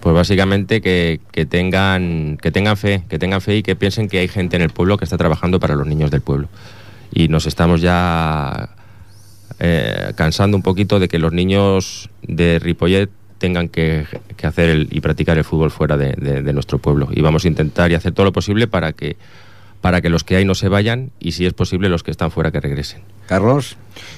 [0.00, 4.18] Pues básicamente que, que tengan, que tengan fe, que tengan fe y que piensen que
[4.18, 6.48] hay gente en el pueblo que está trabajando para los niños del pueblo.
[7.12, 8.70] Y nos estamos ya
[9.60, 14.06] eh, cansando un poquito de que los niños de Ripollet tengan que,
[14.36, 17.08] que hacer el- y practicar el fútbol fuera de, de- de nuestro pueblo.
[17.12, 19.16] Y vamos a intentar y hacer todo lo posible para que,
[19.80, 22.30] para que los que hay no se vayan y si es posible los que están
[22.30, 23.02] fuera que regresen.
[23.26, 23.76] Carlos.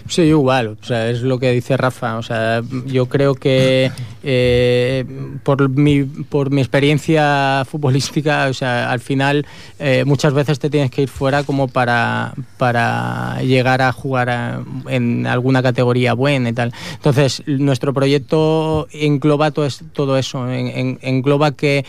[0.08, 3.90] Sí, igual, o sea, es lo que dice Rafa, o sea, yo creo que
[4.22, 5.04] eh,
[5.42, 9.44] por, mi, por mi experiencia futbolística, o sea, al final
[9.78, 15.26] eh, muchas veces te tienes que ir fuera como para, para llegar a jugar en
[15.26, 16.72] alguna categoría buena y tal.
[16.94, 21.84] Entonces, nuestro proyecto engloba todo, todo eso, en- en- engloba que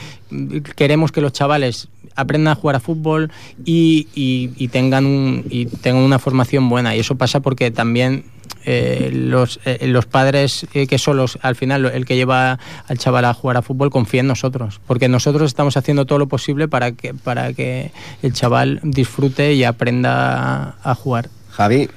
[0.76, 1.88] queremos que los chavales
[2.18, 3.32] aprendan a jugar a fútbol
[3.64, 6.94] y, y- y tengan un, y tengan una formación buena.
[6.96, 8.26] Y eso pasa porque también
[8.66, 12.60] eh, los, eh, los padres eh, que son los, al final el que lleva
[12.90, 14.82] al chaval a jugar a fútbol confía en nosotros.
[14.86, 17.92] Porque nosotros estamos haciendo todo lo posible para que, para que
[18.22, 21.30] el chaval disfrute y aprenda a, a jugar.
[21.52, 21.90] Javi.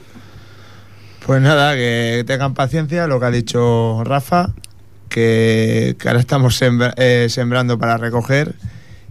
[1.27, 4.51] Pues nada, que tengan paciencia, lo que ha dicho Rafa,
[5.09, 8.55] que, que ahora estamos sembra- eh, sembrando para recoger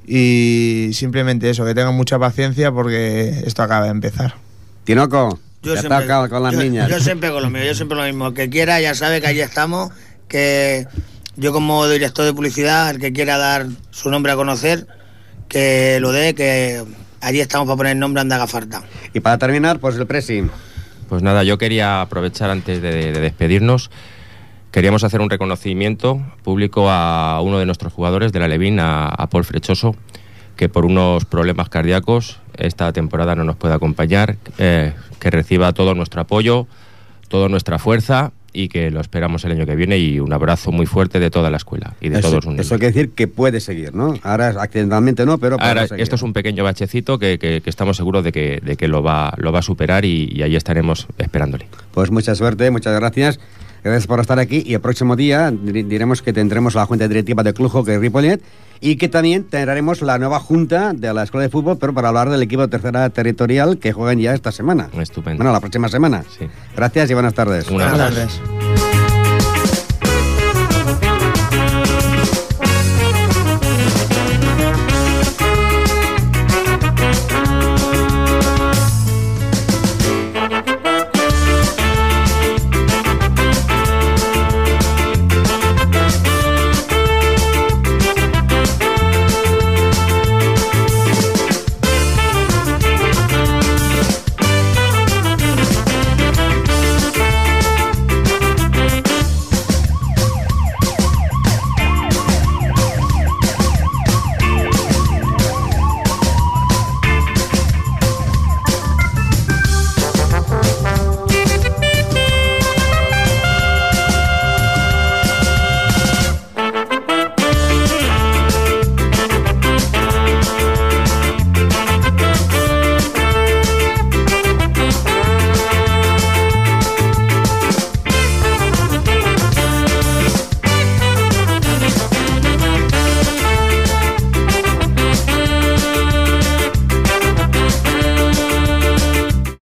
[0.06, 4.36] y simplemente eso, que tengan mucha paciencia porque esto acaba de empezar.
[4.84, 5.40] Tinoco.
[5.62, 6.90] Yo Ya siempre, está con las yo- niñas.
[6.90, 8.28] Yo siempre con lo mío, yo siempre lo mismo.
[8.28, 9.92] El que quiera ya sabe que allí estamos,
[10.28, 10.88] que
[11.36, 14.88] yo como director de publicidad, el que quiera dar su nombre a conocer,
[15.50, 16.82] que lo dé, que
[17.22, 18.84] allí estamos para poner nombre anda haga falta.
[19.14, 20.50] Y para terminar, pues el pressing.
[21.10, 23.92] Pues nada, yo quería aprovechar antes de, de despedirnos.
[24.80, 29.28] Queríamos hacer un reconocimiento público a uno de nuestros jugadores de la Levin, a, a
[29.28, 29.94] Paul Frechoso,
[30.56, 34.38] que por unos problemas cardíacos esta temporada no nos puede acompañar.
[34.58, 36.66] eh, que reciba todo nuestro apoyo,
[37.28, 39.98] toda nuestra fuerza y que lo esperamos el año que viene.
[39.98, 42.66] Y un abrazo muy fuerte de toda la escuela y de eso, todos unidos.
[42.66, 44.14] eso quiere decir que puede seguir, ¿no?
[44.24, 46.04] Ahora accidentalmente no, pero Ahora, seguir.
[46.04, 49.04] esto es un pequeño bachecito que, que- que estamos seguros de que, de que lo,
[49.04, 51.68] va, lo va a superar y, y ahí estaremos esperándole.
[51.94, 53.42] Pues mucha suerte, muchas gracias.
[53.84, 57.44] Gracias por estar aquí y el próximo día di- diremos que tendremos la junta directiva
[57.44, 58.42] de Club Hockey Ripollet
[58.82, 62.30] y que también tendremos la nueva junta de la Escuela de Fútbol, pero para hablar
[62.30, 64.90] del equipo de tercera territorial que juegan ya esta semana.
[65.00, 65.38] Estupendo.
[65.38, 66.24] Bueno, la próxima semana.
[66.38, 66.46] Sí.
[66.76, 67.70] Gracias y buenas tardes.
[67.70, 68.89] Buenas tardes.